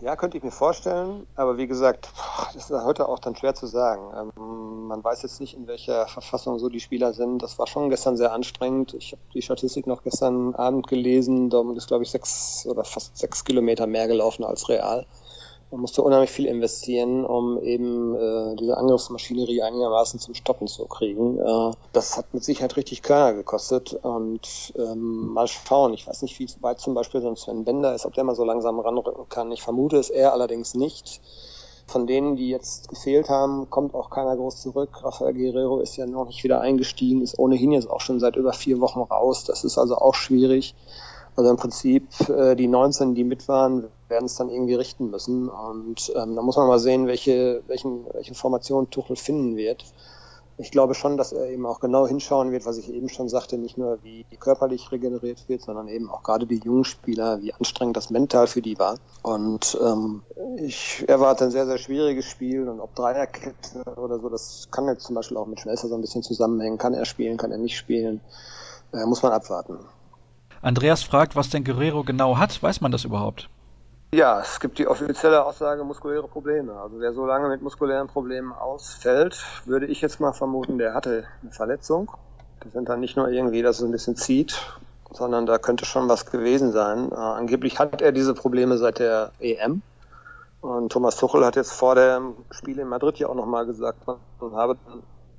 Ja, 0.02 0.16
könnte 0.16 0.38
ich 0.38 0.44
mir 0.44 0.52
vorstellen, 0.52 1.28
aber 1.36 1.58
wie 1.58 1.68
gesagt, 1.68 2.10
das 2.54 2.70
ist 2.70 2.84
heute 2.84 3.10
auch 3.10 3.20
dann 3.20 3.36
schwer 3.36 3.54
zu 3.54 3.68
sagen. 3.68 4.02
Ähm, 4.38 4.88
man 4.88 5.04
weiß 5.04 5.24
jetzt 5.24 5.42
nicht, 5.42 5.58
in 5.58 5.68
welcher 5.68 6.08
Verfassung 6.08 6.58
so 6.58 6.70
die 6.70 6.80
Spieler 6.80 7.12
sind. 7.12 7.44
Das 7.44 7.60
war 7.60 7.68
schon 7.68 7.90
gestern 7.90 8.16
sehr 8.16 8.32
anstrengend. 8.32 8.94
Ich 8.94 9.12
habe 9.12 9.22
die 9.34 9.42
Statistik 9.42 9.88
noch 9.88 10.04
gestern 10.04 10.56
Abend 10.56 10.88
gelesen. 10.88 11.50
Dortmund 11.50 11.78
ist, 11.78 11.88
glaube 11.88 12.04
ich, 12.04 12.12
sechs 12.12 12.66
oder 12.66 12.86
fast 12.86 13.18
sechs 13.18 13.44
Kilometer 13.44 13.88
mehr 13.88 14.08
gelaufen 14.08 14.46
als 14.46 14.70
Real. 14.70 15.06
Man 15.72 15.82
musste 15.82 16.02
unheimlich 16.02 16.32
viel 16.32 16.48
investieren, 16.48 17.24
um 17.26 17.62
eben 17.62 18.16
äh, 18.16 18.56
diese 18.56 18.76
Angriffsmaschinerie 18.76 19.62
einigermaßen 19.62 20.20
zum 20.20 20.34
Stoppen 20.34 20.68
zu 20.68 20.86
kriegen. 20.86 21.38
Äh, 21.38 21.72
das 21.94 22.18
hat 22.18 22.34
mit 22.34 22.44
Sicherheit 22.44 22.76
richtig 22.76 23.04
Körner 23.04 23.34
gekostet 23.34 23.94
und 23.94 24.74
ähm, 24.76 25.28
mal 25.28 25.48
schauen. 25.48 25.94
Ich 25.94 26.08
weiß 26.08 26.24
nicht, 26.24 26.40
wie 26.40 26.48
weit 26.62 26.80
zum 26.80 26.96
Beispiel 26.96 27.22
so 27.22 27.28
ein 27.28 27.36
Sven 27.36 27.66
Bender 27.66 27.94
ist, 27.94 28.08
ob 28.08 28.16
der 28.16 28.24
mal 28.24 28.34
so 28.34 28.44
langsam 28.44 28.80
ranrücken 28.80 29.30
kann. 29.30 29.52
Ich 29.52 29.62
vermute 29.62 29.98
es 29.98 30.10
er 30.10 30.34
allerdings 30.34 30.74
nicht. 30.74 31.22
Von 31.86 32.08
denen, 32.08 32.36
die 32.36 32.50
jetzt 32.50 32.88
gefehlt 32.88 33.30
haben, 33.30 33.70
kommt 33.70 33.94
auch 33.94 34.10
keiner 34.10 34.36
groß 34.36 34.62
zurück. 34.62 35.04
Rafael 35.04 35.34
Guerrero 35.34 35.80
ist 35.80 35.98
ja 35.98 36.08
noch 36.08 36.26
nicht 36.26 36.44
wieder 36.44 36.62
eingestiegen, 36.62 37.22
ist 37.22 37.38
ohnehin 37.38 37.72
jetzt 37.72 37.90
auch 37.90 38.02
schon 38.02 38.20
seit 38.20 38.36
über 38.36 38.54
vier 38.54 38.80
Wochen 38.80 39.02
raus. 39.02 39.44
Das 39.44 39.64
ist 39.64 39.78
also 39.78 39.96
auch 39.96 40.16
schwierig. 40.16 40.76
Also 41.40 41.52
im 41.52 41.56
Prinzip 41.56 42.04
äh, 42.30 42.54
die 42.58 42.68
19, 42.68 43.16
die 43.16 43.24
mit 43.24 43.48
waren, 43.48 43.88
werden 44.10 44.26
es 44.26 44.36
dann 44.36 44.50
irgendwie 44.50 44.74
richten 44.74 45.10
müssen. 45.10 45.48
Und 45.48 46.12
ähm, 46.14 46.36
da 46.36 46.42
muss 46.42 46.58
man 46.58 46.68
mal 46.68 46.80
sehen, 46.80 47.08
welche, 47.08 47.64
welchen, 47.68 48.04
welche 48.12 48.36
Formation 48.36 48.90
Tuchel 48.90 49.16
finden 49.16 49.56
wird. 49.56 49.86
Ich 50.58 50.70
glaube 50.70 50.96
schon, 50.96 51.16
dass 51.16 51.32
er 51.32 51.50
eben 51.50 51.66
auch 51.66 51.80
genau 51.80 52.06
hinschauen 52.06 52.52
wird, 52.52 52.66
was 52.66 52.78
ich 52.78 52.94
eben 52.94 53.08
schon 53.08 53.30
sagte, 53.30 53.58
nicht 53.58 53.78
nur 53.78 54.00
wie 54.04 54.26
körperlich 54.38 54.92
regeneriert 54.92 55.48
wird, 55.48 55.62
sondern 55.62 55.88
eben 55.88 56.10
auch 56.10 56.24
gerade 56.24 56.46
die 56.46 56.60
jungen 56.60 56.84
Spieler, 56.84 57.42
wie 57.42 57.54
anstrengend 57.54 57.96
das 57.96 58.10
mental 58.10 58.48
für 58.48 58.62
die 58.62 58.78
war. 58.78 58.98
Und 59.24 59.80
ähm, 59.82 60.24
ich 60.58 61.06
erwarte 61.08 61.46
ein 61.46 61.52
sehr, 61.52 61.68
sehr 61.68 61.78
schwieriges 61.78 62.26
Spiel 62.26 62.68
und 62.68 62.82
ob 62.82 62.94
Dreierkette 62.96 63.86
oder 63.96 64.20
so, 64.20 64.28
das 64.28 64.68
kann 64.72 64.90
jetzt 64.90 65.06
zum 65.06 65.16
Beispiel 65.16 65.38
auch 65.38 65.48
mit 65.48 65.62
Schmelzer 65.62 65.88
so 65.88 65.96
ein 65.96 66.02
bisschen 66.02 66.22
zusammenhängen. 66.22 66.78
Kann 66.78 66.94
er 66.94 67.06
spielen, 67.06 67.38
kann 67.38 67.54
er 67.54 67.60
nicht 67.60 67.78
spielen? 67.78 68.20
Äh, 68.92 69.06
muss 69.06 69.24
man 69.24 69.32
abwarten. 69.32 69.80
Andreas 70.62 71.04
fragt, 71.04 71.36
was 71.36 71.50
denn 71.50 71.64
Guerrero 71.64 72.04
genau 72.04 72.38
hat. 72.38 72.62
Weiß 72.62 72.82
man 72.82 72.92
das 72.92 73.06
überhaupt? 73.06 73.50
Ja, 74.14 74.40
es 74.42 74.60
gibt 74.60 74.80
die 74.80 74.88
offizielle 74.88 75.46
Aussage 75.46 75.84
muskuläre 75.84 76.28
Probleme. 76.28 76.74
Also 76.74 77.00
wer 77.00 77.14
so 77.14 77.26
lange 77.26 77.48
mit 77.48 77.62
muskulären 77.62 78.08
Problemen 78.08 78.52
ausfällt, 78.52 79.38
würde 79.66 79.86
ich 79.86 80.02
jetzt 80.02 80.20
mal 80.20 80.34
vermuten, 80.34 80.80
der 80.80 80.96
hatte 80.96 81.26
eine 81.44 81.52
Verletzung. 81.52 82.12
Das 82.62 82.74
sind 82.74 82.90
dann 82.90 83.00
nicht 83.00 83.16
nur 83.18 83.30
irgendwie, 83.30 83.62
dass 83.62 83.78
es 83.78 83.86
ein 83.86 83.92
bisschen 83.92 84.16
zieht, 84.16 84.60
sondern 85.12 85.46
da 85.46 85.60
könnte 85.60 85.86
schon 85.86 86.10
was 86.10 86.26
gewesen 86.26 86.72
sein. 86.72 87.12
Äh, 87.12 87.16
angeblich 87.16 87.78
hat 87.78 88.02
er 88.02 88.12
diese 88.12 88.34
Probleme 88.34 88.78
seit 88.80 88.98
der 89.00 89.32
EM. 89.40 89.84
Und 90.62 90.92
Thomas 90.92 91.16
Tuchel 91.16 91.46
hat 91.46 91.56
jetzt 91.56 91.72
vor 91.72 91.96
dem 91.96 92.34
Spiel 92.52 92.80
in 92.80 92.88
Madrid 92.88 93.18
ja 93.18 93.30
auch 93.30 93.36
nochmal 93.36 93.66
gesagt, 93.66 94.06
man 94.08 94.18
habe 94.54 94.76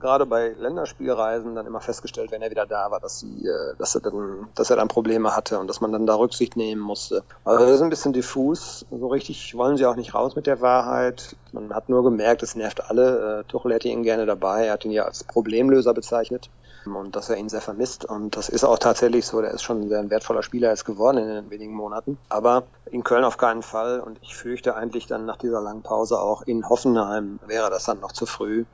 gerade 0.01 0.27
bei 0.27 0.55
Länderspielreisen 0.59 1.55
dann 1.55 1.67
immer 1.67 1.81
festgestellt, 1.81 2.31
wenn 2.31 2.43
er 2.43 2.51
wieder 2.51 2.67
da 2.67 2.91
war, 2.91 3.01
dass 3.01 3.21
sie, 3.21 3.47
äh, 3.47 3.75
dass 3.79 3.95
er 3.95 4.01
dann, 4.01 4.49
dass 4.55 4.71
er 4.71 4.77
dann 4.77 4.89
Probleme 4.89 5.37
hatte 5.37 5.59
und 5.59 5.69
dass 5.69 5.81
man 5.81 5.93
dann 5.93 6.07
da 6.07 6.15
Rücksicht 6.15 6.57
nehmen 6.57 6.81
musste. 6.81 7.23
Also 7.45 7.65
das 7.65 7.77
ist 7.77 7.83
ein 7.83 7.91
bisschen 7.91 8.13
diffus. 8.13 8.87
So 8.91 9.09
richtig 9.09 9.55
wollen 9.55 9.77
sie 9.77 9.87
auch 9.87 9.97
nicht 9.97 10.15
raus 10.15 10.37
mit 10.37 10.47
der 10.47 10.61
Wahrheit. 10.61 11.37
Man 11.53 11.73
hat 11.75 11.89
nur 11.89 12.03
gemerkt, 12.03 12.43
es 12.43 12.57
nervt 12.57 12.91
alle. 12.91 13.41
Äh, 13.41 13.45
Tuchel 13.45 13.73
hätte 13.73 13.89
ihn 13.89 14.03
gerne 14.03 14.27
dabei. 14.27 14.67
Er 14.67 14.73
hat 14.73 14.85
ihn 14.85 14.91
ja 14.91 15.05
als 15.05 15.25
Problemlöser 15.25 15.95
bezeichnet 15.95 16.51
und 16.87 17.15
dass 17.17 17.29
er 17.29 17.37
ihn 17.37 17.49
sehr 17.49 17.61
vermisst. 17.61 18.05
Und 18.05 18.37
das 18.37 18.49
ist 18.49 18.65
auch 18.65 18.79
tatsächlich 18.79 19.27
so. 19.27 19.41
Der 19.41 19.51
ist 19.51 19.63
schon 19.63 19.83
ein 19.83 19.89
sehr 19.89 20.09
wertvoller 20.11 20.43
Spieler 20.43 20.71
jetzt 20.71 20.85
geworden 20.85 21.19
in 21.19 21.29
den 21.29 21.51
wenigen 21.51 21.75
Monaten. 21.75 22.19
Aber 22.29 22.65
in 22.91 23.05
Köln 23.05 23.25
auf 23.25 23.37
keinen 23.37 23.63
Fall. 23.63 24.01
Und 24.01 24.19
ich 24.23 24.35
fürchte 24.35 24.75
eigentlich 24.75 25.07
dann 25.07 25.27
nach 25.27 25.37
dieser 25.37 25.61
langen 25.61 25.83
Pause 25.83 26.19
auch 26.21 26.43
in 26.43 26.69
Hoffenheim 26.69 27.39
wäre 27.47 27.71
das 27.71 27.85
dann 27.85 28.01
noch 28.01 28.13
zu 28.13 28.27
früh 28.27 28.65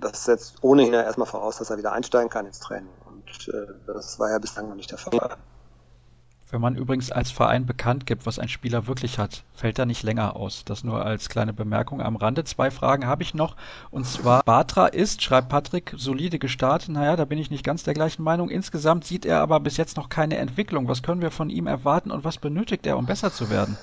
das 0.00 0.24
setzt 0.24 0.62
ohnehin 0.62 0.92
ja 0.92 1.02
erstmal 1.02 1.26
voraus, 1.26 1.58
dass 1.58 1.70
er 1.70 1.78
wieder 1.78 1.92
einsteigen 1.92 2.30
kann 2.30 2.46
ins 2.46 2.60
Training. 2.60 2.92
Und 3.06 3.48
äh, 3.48 3.66
das 3.86 4.18
war 4.18 4.30
ja 4.30 4.38
bislang 4.38 4.68
noch 4.68 4.76
nicht 4.76 4.90
der 4.90 4.98
Fall. 4.98 5.36
Wenn 6.50 6.60
man 6.60 6.76
übrigens 6.76 7.10
als 7.10 7.32
Verein 7.32 7.66
bekannt 7.66 8.06
gibt, 8.06 8.26
was 8.26 8.38
ein 8.38 8.48
Spieler 8.48 8.86
wirklich 8.86 9.18
hat, 9.18 9.42
fällt 9.54 9.76
er 9.78 9.86
nicht 9.86 10.04
länger 10.04 10.36
aus. 10.36 10.64
Das 10.64 10.84
nur 10.84 11.04
als 11.04 11.28
kleine 11.28 11.52
Bemerkung 11.52 12.00
am 12.00 12.14
Rande. 12.14 12.44
Zwei 12.44 12.70
Fragen 12.70 13.06
habe 13.06 13.24
ich 13.24 13.34
noch. 13.34 13.56
Und 13.90 14.06
zwar, 14.06 14.42
Batra 14.44 14.86
ist, 14.86 15.20
schreibt 15.20 15.48
Patrick, 15.48 15.94
solide 15.96 16.38
gestartet. 16.38 16.90
Naja, 16.90 17.16
da 17.16 17.24
bin 17.24 17.38
ich 17.38 17.50
nicht 17.50 17.64
ganz 17.64 17.82
der 17.82 17.94
gleichen 17.94 18.22
Meinung. 18.22 18.50
Insgesamt 18.50 19.04
sieht 19.04 19.26
er 19.26 19.40
aber 19.40 19.58
bis 19.58 19.78
jetzt 19.78 19.96
noch 19.96 20.08
keine 20.08 20.36
Entwicklung. 20.36 20.86
Was 20.86 21.02
können 21.02 21.22
wir 21.22 21.32
von 21.32 21.50
ihm 21.50 21.66
erwarten 21.66 22.12
und 22.12 22.22
was 22.22 22.38
benötigt 22.38 22.86
er, 22.86 22.98
um 22.98 23.06
besser 23.06 23.32
zu 23.32 23.50
werden? 23.50 23.76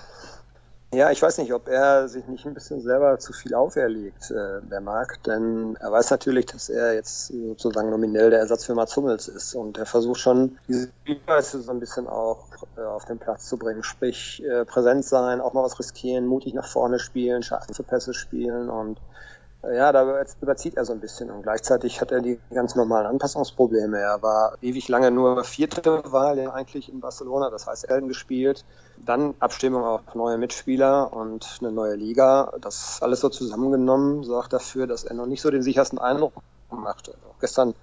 Ja, 0.93 1.09
ich 1.09 1.21
weiß 1.21 1.37
nicht, 1.37 1.53
ob 1.53 1.69
er 1.69 2.09
sich 2.09 2.27
nicht 2.27 2.45
ein 2.45 2.53
bisschen 2.53 2.81
selber 2.81 3.17
zu 3.17 3.31
viel 3.31 3.53
auferlegt, 3.53 4.29
äh, 4.29 4.61
der 4.61 4.81
Marc, 4.81 5.23
denn 5.23 5.77
er 5.79 5.89
weiß 5.89 6.11
natürlich, 6.11 6.47
dass 6.47 6.67
er 6.67 6.93
jetzt 6.95 7.27
sozusagen 7.27 7.89
nominell 7.89 8.29
der 8.29 8.39
Ersatz 8.39 8.65
für 8.65 8.75
Mats 8.75 8.97
Hummels 8.97 9.29
ist 9.29 9.55
und 9.55 9.77
er 9.77 9.85
versucht 9.85 10.19
schon, 10.19 10.57
diese 10.67 10.89
Spielweise 11.01 11.61
so 11.61 11.71
ein 11.71 11.79
bisschen 11.79 12.07
auch 12.07 12.45
äh, 12.75 12.81
auf 12.81 13.05
den 13.05 13.19
Platz 13.19 13.47
zu 13.47 13.57
bringen, 13.57 13.83
sprich 13.83 14.43
äh, 14.43 14.65
präsent 14.65 15.05
sein, 15.05 15.39
auch 15.39 15.53
mal 15.53 15.63
was 15.63 15.79
riskieren, 15.79 16.27
mutig 16.27 16.53
nach 16.53 16.67
vorne 16.67 16.99
spielen, 16.99 17.41
scharfe 17.41 17.83
Pässe 17.83 18.13
spielen 18.13 18.69
und 18.69 18.99
ja, 19.63 19.91
da 19.91 20.23
überzieht 20.41 20.75
er 20.75 20.85
so 20.85 20.93
ein 20.93 20.99
bisschen 20.99 21.29
und 21.29 21.43
gleichzeitig 21.43 22.01
hat 22.01 22.11
er 22.11 22.21
die 22.21 22.39
ganz 22.51 22.75
normalen 22.75 23.05
Anpassungsprobleme. 23.05 23.99
Er 23.99 24.21
war 24.23 24.57
ewig 24.61 24.87
lange 24.87 25.11
nur 25.11 25.43
vierte 25.43 26.01
Wahl 26.11 26.39
ja 26.39 26.51
eigentlich 26.51 26.91
in 26.91 26.99
Barcelona, 26.99 27.51
das 27.51 27.67
heißt 27.67 27.87
Elden 27.87 28.07
gespielt, 28.07 28.65
dann 28.97 29.35
Abstimmung 29.39 29.83
auf 29.83 30.15
neue 30.15 30.39
Mitspieler 30.39 31.13
und 31.13 31.59
eine 31.61 31.71
neue 31.71 31.95
Liga. 31.95 32.53
Das 32.59 33.03
alles 33.03 33.19
so 33.19 33.29
zusammengenommen 33.29 34.23
sorgt 34.23 34.51
dafür, 34.51 34.87
dass 34.87 35.03
er 35.03 35.13
noch 35.13 35.27
nicht 35.27 35.41
so 35.41 35.51
den 35.51 35.61
sichersten 35.61 35.99
Eindruck 35.99 36.33
machte. 36.71 37.13
Auch 37.29 37.39
gestern 37.39 37.75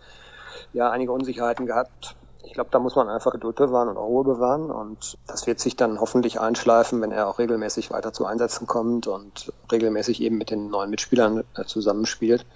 ja 0.72 0.90
einige 0.90 1.12
Unsicherheiten 1.12 1.66
gehabt, 1.66 2.16
ich 2.48 2.54
glaube, 2.54 2.70
da 2.72 2.78
muss 2.78 2.96
man 2.96 3.10
einfach 3.10 3.32
Geduld 3.32 3.56
bewahren 3.56 3.88
und 3.88 3.98
Ruhe 3.98 4.24
bewahren 4.24 4.70
und 4.70 5.18
das 5.26 5.46
wird 5.46 5.60
sich 5.60 5.76
dann 5.76 6.00
hoffentlich 6.00 6.40
einschleifen, 6.40 7.02
wenn 7.02 7.12
er 7.12 7.28
auch 7.28 7.38
regelmäßig 7.38 7.90
weiter 7.90 8.14
zu 8.14 8.24
Einsätzen 8.24 8.66
kommt 8.66 9.06
und 9.06 9.52
regelmäßig 9.70 10.22
eben 10.22 10.38
mit 10.38 10.50
den 10.50 10.70
neuen 10.70 10.88
Mitspielern 10.88 11.44
äh, 11.56 11.64
zusammenspielt. 11.66 12.46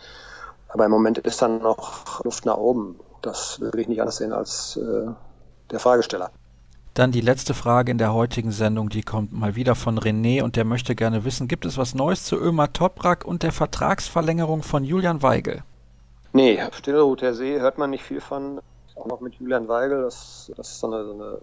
Aber 0.69 0.87
im 0.87 0.91
Moment 0.91 1.19
ist 1.19 1.43
dann 1.43 1.59
noch 1.59 2.25
Luft 2.25 2.47
nach 2.47 2.57
oben. 2.57 2.99
Das 3.21 3.61
würde 3.61 3.83
ich 3.83 3.89
nicht 3.89 4.01
anders 4.01 4.17
sehen 4.17 4.33
als 4.33 4.79
äh, 4.79 5.11
der 5.71 5.79
Fragesteller. 5.79 6.31
Dann 6.95 7.13
die 7.13 7.21
letzte 7.21 7.53
Frage 7.53 7.93
in 7.93 7.99
der 7.99 8.15
heutigen 8.15 8.51
Sendung, 8.51 8.89
die 8.89 9.03
kommt 9.03 9.31
mal 9.31 9.57
wieder 9.57 9.75
von 9.75 9.99
René 9.99 10.43
und 10.43 10.57
der 10.57 10.65
möchte 10.65 10.95
gerne 10.95 11.27
wissen, 11.27 11.49
gibt 11.49 11.67
es 11.67 11.77
was 11.77 11.95
Neues 11.95 12.25
zu 12.25 12.37
Ömer 12.37 12.73
Toprak 12.73 13.27
und 13.27 13.43
der 13.43 13.53
Vertragsverlängerung 13.53 14.63
von 14.63 14.85
Julian 14.85 15.23
Weigel? 15.23 15.63
Nee, 16.33 16.59
Stillruht 16.73 17.21
See 17.33 17.61
hört 17.61 17.77
man 17.77 17.91
nicht 17.91 18.05
viel 18.05 18.23
von 18.23 18.63
auch 18.97 19.07
noch 19.07 19.21
mit 19.21 19.35
Julian 19.35 19.69
Weigel, 19.69 20.03
dass 20.03 20.51
das 20.57 20.81
so 20.81 20.87
eine, 20.87 21.05
so 21.05 21.13
eine 21.13 21.39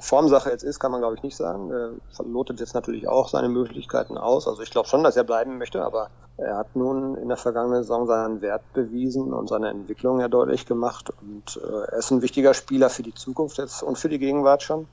Formsache 0.00 0.50
jetzt 0.50 0.62
ist, 0.62 0.78
kann 0.78 0.92
man 0.92 1.00
glaube 1.00 1.16
ich 1.16 1.22
nicht 1.22 1.36
sagen. 1.36 1.70
Er 1.70 1.90
verlotet 2.12 2.60
jetzt 2.60 2.74
natürlich 2.74 3.08
auch 3.08 3.28
seine 3.28 3.48
Möglichkeiten 3.48 4.18
aus. 4.18 4.46
Also 4.46 4.62
ich 4.62 4.70
glaube 4.70 4.88
schon, 4.88 5.02
dass 5.02 5.16
er 5.16 5.24
bleiben 5.24 5.58
möchte, 5.58 5.82
aber 5.82 6.10
er 6.36 6.56
hat 6.56 6.74
nun 6.74 7.16
in 7.16 7.28
der 7.28 7.36
vergangenen 7.36 7.82
Saison 7.82 8.06
seinen 8.06 8.40
Wert 8.40 8.62
bewiesen 8.72 9.32
und 9.32 9.48
seine 9.48 9.68
Entwicklung 9.68 10.20
ja 10.20 10.28
deutlich 10.28 10.66
gemacht. 10.66 11.12
Und 11.20 11.60
äh, 11.62 11.92
er 11.92 11.98
ist 11.98 12.10
ein 12.10 12.22
wichtiger 12.22 12.54
Spieler 12.54 12.88
für 12.90 13.02
die 13.02 13.14
Zukunft 13.14 13.58
jetzt 13.58 13.82
und 13.82 13.98
für 13.98 14.08
die 14.08 14.18
Gegenwart 14.18 14.62
schon. 14.62 14.88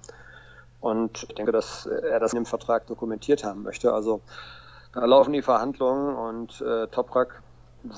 Und 0.80 1.24
ich 1.24 1.36
denke, 1.36 1.52
dass 1.52 1.86
er 1.86 2.20
das 2.20 2.34
in 2.34 2.40
dem 2.40 2.46
Vertrag 2.46 2.86
dokumentiert 2.88 3.44
haben 3.44 3.64
möchte. 3.64 3.94
Also 3.94 4.22
da 4.94 5.06
laufen 5.06 5.34
die 5.34 5.42
Verhandlungen 5.42 6.16
und 6.16 6.62
äh, 6.62 6.88
Toprak 6.88 7.42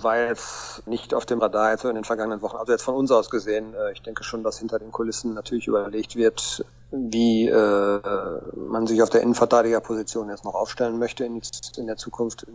war 0.01 0.17
jetzt 0.17 0.87
nicht 0.87 1.13
auf 1.13 1.25
dem 1.25 1.39
Radar 1.39 1.71
jetzt 1.71 1.85
in 1.85 1.95
den 1.95 2.03
vergangenen 2.03 2.41
Wochen. 2.41 2.57
Also 2.57 2.71
jetzt 2.71 2.83
von 2.83 2.95
uns 2.95 3.11
aus 3.11 3.29
gesehen, 3.29 3.73
äh, 3.73 3.91
ich 3.91 4.01
denke 4.01 4.23
schon, 4.23 4.43
dass 4.43 4.59
hinter 4.59 4.79
den 4.79 4.91
Kulissen 4.91 5.33
natürlich 5.33 5.67
überlegt 5.67 6.15
wird, 6.15 6.65
wie 6.91 7.47
äh, 7.47 8.01
man 8.55 8.87
sich 8.87 9.01
auf 9.01 9.09
der 9.09 9.21
Innenverteidigerposition 9.21 10.29
jetzt 10.29 10.45
noch 10.45 10.55
aufstellen 10.55 10.97
möchte 10.97 11.25
in, 11.25 11.41
in 11.77 11.87
der 11.87 11.97
Zukunft. 11.97 12.45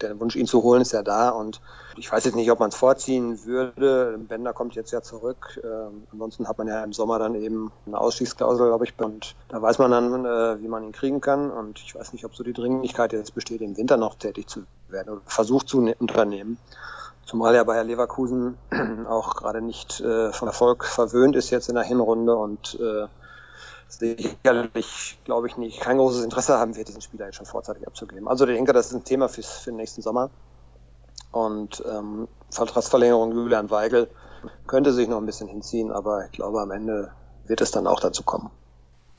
Der 0.00 0.18
Wunsch, 0.18 0.34
ihn 0.34 0.46
zu 0.46 0.62
holen, 0.62 0.80
ist 0.80 0.92
ja 0.92 1.02
da 1.02 1.28
und 1.28 1.60
ich 1.98 2.10
weiß 2.10 2.24
jetzt 2.24 2.34
nicht, 2.34 2.50
ob 2.50 2.58
man 2.58 2.70
es 2.70 2.74
vorziehen 2.74 3.44
würde. 3.44 4.18
Bender 4.18 4.54
kommt 4.54 4.74
jetzt 4.74 4.92
ja 4.92 5.02
zurück. 5.02 5.60
Ähm, 5.62 6.06
ansonsten 6.10 6.48
hat 6.48 6.56
man 6.56 6.68
ja 6.68 6.82
im 6.82 6.94
Sommer 6.94 7.18
dann 7.18 7.34
eben 7.34 7.70
eine 7.84 7.98
Ausstiegsklausel, 7.98 8.68
glaube 8.68 8.86
ich, 8.86 8.94
und 8.98 9.34
da 9.48 9.60
weiß 9.60 9.78
man 9.78 9.90
dann, 9.90 10.24
äh, 10.24 10.62
wie 10.62 10.68
man 10.68 10.84
ihn 10.84 10.92
kriegen 10.92 11.20
kann. 11.20 11.50
Und 11.50 11.80
ich 11.80 11.94
weiß 11.94 12.14
nicht, 12.14 12.24
ob 12.24 12.34
so 12.34 12.42
die 12.42 12.54
Dringlichkeit 12.54 13.12
jetzt 13.12 13.34
besteht, 13.34 13.60
im 13.60 13.76
Winter 13.76 13.98
noch 13.98 14.14
tätig 14.14 14.48
zu 14.48 14.64
werden 14.92 15.10
oder 15.10 15.22
versucht 15.26 15.68
zu 15.68 15.80
ne-, 15.80 15.96
unternehmen. 15.98 16.58
Zumal 17.24 17.54
ja 17.54 17.64
Bayer 17.64 17.84
Leverkusen 17.84 18.56
auch 19.08 19.36
gerade 19.36 19.60
nicht 19.60 20.00
äh, 20.00 20.32
von 20.32 20.48
Erfolg 20.48 20.84
verwöhnt 20.84 21.36
ist 21.36 21.50
jetzt 21.50 21.68
in 21.68 21.76
der 21.76 21.84
Hinrunde 21.84 22.36
und 22.36 22.78
äh, 22.80 23.06
sicherlich, 23.88 25.18
glaube 25.24 25.48
ich, 25.48 25.56
nicht 25.56 25.80
kein 25.80 25.98
großes 25.98 26.24
Interesse 26.24 26.58
haben 26.58 26.76
wird, 26.76 26.88
diesen 26.88 27.02
Spieler 27.02 27.26
jetzt 27.26 27.36
schon 27.36 27.46
vorzeitig 27.46 27.86
abzugeben. 27.86 28.28
Also 28.28 28.46
ich 28.46 28.54
denke, 28.54 28.72
das 28.72 28.86
ist 28.86 28.94
ein 28.94 29.04
Thema 29.04 29.28
fürs, 29.28 29.58
für 29.58 29.70
den 29.70 29.76
nächsten 29.76 30.02
Sommer. 30.02 30.30
Und 31.32 31.82
ähm, 31.88 32.28
Vertragsverlängerung 32.50 33.32
Julian 33.32 33.70
Weigel 33.70 34.08
könnte 34.66 34.92
sich 34.92 35.08
noch 35.08 35.18
ein 35.18 35.26
bisschen 35.26 35.48
hinziehen, 35.48 35.92
aber 35.92 36.24
ich 36.26 36.32
glaube, 36.32 36.60
am 36.60 36.70
Ende 36.70 37.12
wird 37.46 37.60
es 37.60 37.70
dann 37.70 37.86
auch 37.86 38.00
dazu 38.00 38.22
kommen. 38.22 38.50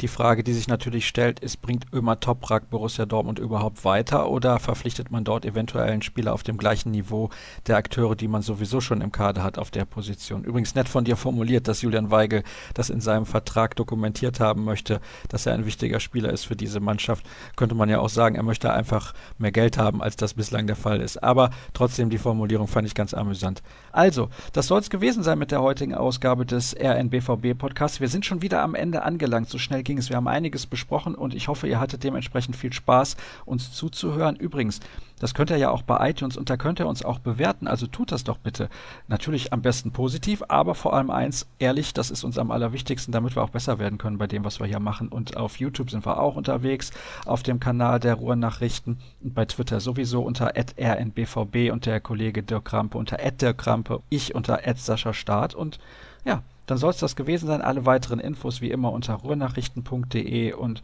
Die 0.01 0.07
Frage, 0.07 0.43
die 0.43 0.53
sich 0.53 0.67
natürlich 0.67 1.07
stellt, 1.07 1.39
ist, 1.41 1.61
bringt 1.61 1.85
Ömer 1.93 2.19
Toprak 2.19 2.71
Borussia 2.71 3.05
Dortmund 3.05 3.37
überhaupt 3.37 3.85
weiter 3.85 4.31
oder 4.31 4.57
verpflichtet 4.57 5.11
man 5.11 5.23
dort 5.23 5.45
eventuell 5.45 5.91
einen 5.91 6.01
Spieler 6.01 6.33
auf 6.33 6.41
dem 6.41 6.57
gleichen 6.57 6.89
Niveau 6.89 7.29
der 7.67 7.77
Akteure, 7.77 8.15
die 8.15 8.27
man 8.27 8.41
sowieso 8.41 8.81
schon 8.81 9.01
im 9.01 9.11
Kader 9.11 9.43
hat 9.43 9.59
auf 9.59 9.69
der 9.69 9.85
Position? 9.85 10.43
Übrigens 10.43 10.73
nett 10.73 10.89
von 10.89 11.05
dir 11.05 11.17
formuliert, 11.17 11.67
dass 11.67 11.83
Julian 11.83 12.09
Weigel 12.09 12.41
das 12.73 12.89
in 12.89 12.99
seinem 12.99 13.27
Vertrag 13.27 13.75
dokumentiert 13.75 14.39
haben 14.39 14.63
möchte, 14.63 15.01
dass 15.29 15.45
er 15.45 15.53
ein 15.53 15.67
wichtiger 15.67 15.99
Spieler 15.99 16.33
ist 16.33 16.45
für 16.45 16.55
diese 16.55 16.79
Mannschaft. 16.79 17.23
Könnte 17.55 17.75
man 17.75 17.87
ja 17.87 17.99
auch 17.99 18.09
sagen, 18.09 18.33
er 18.33 18.43
möchte 18.43 18.73
einfach 18.73 19.13
mehr 19.37 19.51
Geld 19.51 19.77
haben, 19.77 20.01
als 20.01 20.15
das 20.15 20.33
bislang 20.33 20.65
der 20.65 20.75
Fall 20.75 20.99
ist. 20.99 21.21
Aber 21.21 21.51
trotzdem 21.73 22.09
die 22.09 22.17
Formulierung 22.17 22.67
fand 22.67 22.87
ich 22.87 22.95
ganz 22.95 23.13
amüsant. 23.13 23.61
Also, 23.91 24.29
das 24.51 24.65
soll 24.65 24.79
es 24.79 24.89
gewesen 24.89 25.21
sein 25.21 25.37
mit 25.37 25.51
der 25.51 25.61
heutigen 25.61 25.93
Ausgabe 25.93 26.47
des 26.47 26.75
RNBVB 26.75 27.55
Podcasts. 27.55 27.99
Wir 27.99 28.07
sind 28.07 28.25
schon 28.25 28.41
wieder 28.41 28.63
am 28.63 28.73
Ende 28.73 29.03
angelangt. 29.03 29.47
So 29.47 29.59
schnell 29.59 29.83
ging. 29.95 30.09
Wir 30.09 30.15
haben 30.15 30.27
einiges 30.27 30.65
besprochen 30.65 31.15
und 31.15 31.33
ich 31.33 31.47
hoffe, 31.47 31.67
ihr 31.67 31.79
hattet 31.79 32.03
dementsprechend 32.03 32.55
viel 32.55 32.73
Spaß, 32.73 33.17
uns 33.45 33.71
zuzuhören. 33.73 34.35
Übrigens, 34.35 34.79
das 35.19 35.33
könnt 35.33 35.51
ihr 35.51 35.57
ja 35.57 35.69
auch 35.69 35.83
bei 35.83 36.09
iTunes 36.09 36.35
und 36.35 36.49
da 36.49 36.57
könnt 36.57 36.79
ihr 36.79 36.87
uns 36.87 37.05
auch 37.05 37.19
bewerten. 37.19 37.67
Also 37.67 37.85
tut 37.85 38.11
das 38.11 38.23
doch 38.23 38.37
bitte. 38.37 38.69
Natürlich 39.07 39.53
am 39.53 39.61
besten 39.61 39.91
positiv, 39.91 40.43
aber 40.47 40.73
vor 40.73 40.93
allem 40.93 41.11
eins, 41.11 41.47
ehrlich, 41.59 41.93
das 41.93 42.09
ist 42.09 42.23
uns 42.23 42.39
am 42.39 42.49
allerwichtigsten, 42.49 43.11
damit 43.11 43.35
wir 43.35 43.43
auch 43.43 43.49
besser 43.49 43.77
werden 43.77 43.97
können 43.97 44.17
bei 44.17 44.27
dem, 44.27 44.43
was 44.43 44.59
wir 44.59 44.65
hier 44.65 44.79
machen. 44.79 45.09
Und 45.09 45.37
auf 45.37 45.59
YouTube 45.59 45.91
sind 45.91 46.05
wir 46.05 46.19
auch 46.19 46.35
unterwegs, 46.35 46.91
auf 47.25 47.43
dem 47.43 47.59
Kanal 47.59 47.99
der 47.99 48.15
Ruhrnachrichten 48.15 48.97
und 49.21 49.35
bei 49.35 49.45
Twitter 49.45 49.79
sowieso 49.79 50.21
unter 50.23 50.53
rnbvb 50.55 51.71
und 51.71 51.85
der 51.85 51.99
Kollege 51.99 52.41
Dirk 52.41 52.65
Krampe 52.65 52.97
unter 52.97 53.17
Dirk 53.17 53.59
Krampe, 53.59 54.01
ich 54.09 54.33
unter 54.33 54.59
Sascha 54.75 55.13
Start 55.13 55.53
und 55.53 55.79
ja, 56.25 56.41
dann 56.71 56.77
soll 56.77 56.91
es 56.91 56.97
das 56.97 57.17
gewesen 57.17 57.47
sein. 57.47 57.61
Alle 57.61 57.85
weiteren 57.85 58.19
Infos 58.19 58.61
wie 58.61 58.71
immer 58.71 58.93
unter 58.93 59.15
ruhrnachrichten.de 59.15 60.53
und 60.53 60.81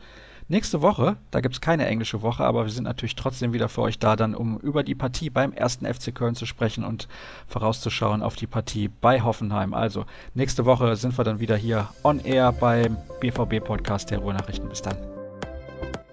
nächste 0.50 0.82
Woche, 0.82 1.16
da 1.32 1.40
gibt 1.40 1.56
es 1.56 1.62
keine 1.62 1.86
englische 1.86 2.22
Woche, 2.22 2.44
aber 2.44 2.66
wir 2.66 2.72
sind 2.72 2.84
natürlich 2.84 3.16
trotzdem 3.16 3.54
wieder 3.54 3.70
für 3.70 3.82
euch 3.84 3.98
da, 3.98 4.18
dann 4.18 4.36
um 4.36 4.60
über 4.60 4.84
die 4.84 4.96
Partie 4.96 5.30
beim 5.30 5.54
ersten 5.54 5.86
FC 5.86 6.14
Köln 6.14 6.36
zu 6.36 6.46
sprechen 6.46 6.84
und 6.84 7.08
vorauszuschauen 7.48 8.22
auf 8.22 8.36
die 8.36 8.48
Partie 8.48 8.90
bei 8.90 9.22
Hoffenheim. 9.22 9.74
Also 9.74 10.06
nächste 10.34 10.66
Woche 10.66 10.98
sind 10.98 11.18
wir 11.18 11.24
dann 11.24 11.40
wieder 11.40 11.56
hier 11.56 11.88
on 12.04 12.20
air 12.20 12.52
beim 12.52 12.98
BVB 13.22 13.64
Podcast 13.64 14.12
der 14.12 14.20
Ruhrnachrichten. 14.20 14.68
Bis 14.68 14.82
dann. 14.82 14.98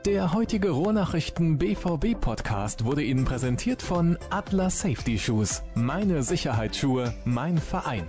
Der 0.06 0.34
heutige 0.34 0.70
Ruhrnachrichten 0.70 1.58
BVB 1.58 2.20
Podcast 2.20 2.84
wurde 2.84 3.02
Ihnen 3.02 3.24
präsentiert 3.24 3.82
von 3.82 4.18
Atlas 4.30 4.80
Safety 4.80 5.18
Shoes. 5.18 5.62
Meine 5.74 6.22
Sicherheitsschuhe, 6.22 7.12
mein 7.24 7.58
Verein. 7.58 8.04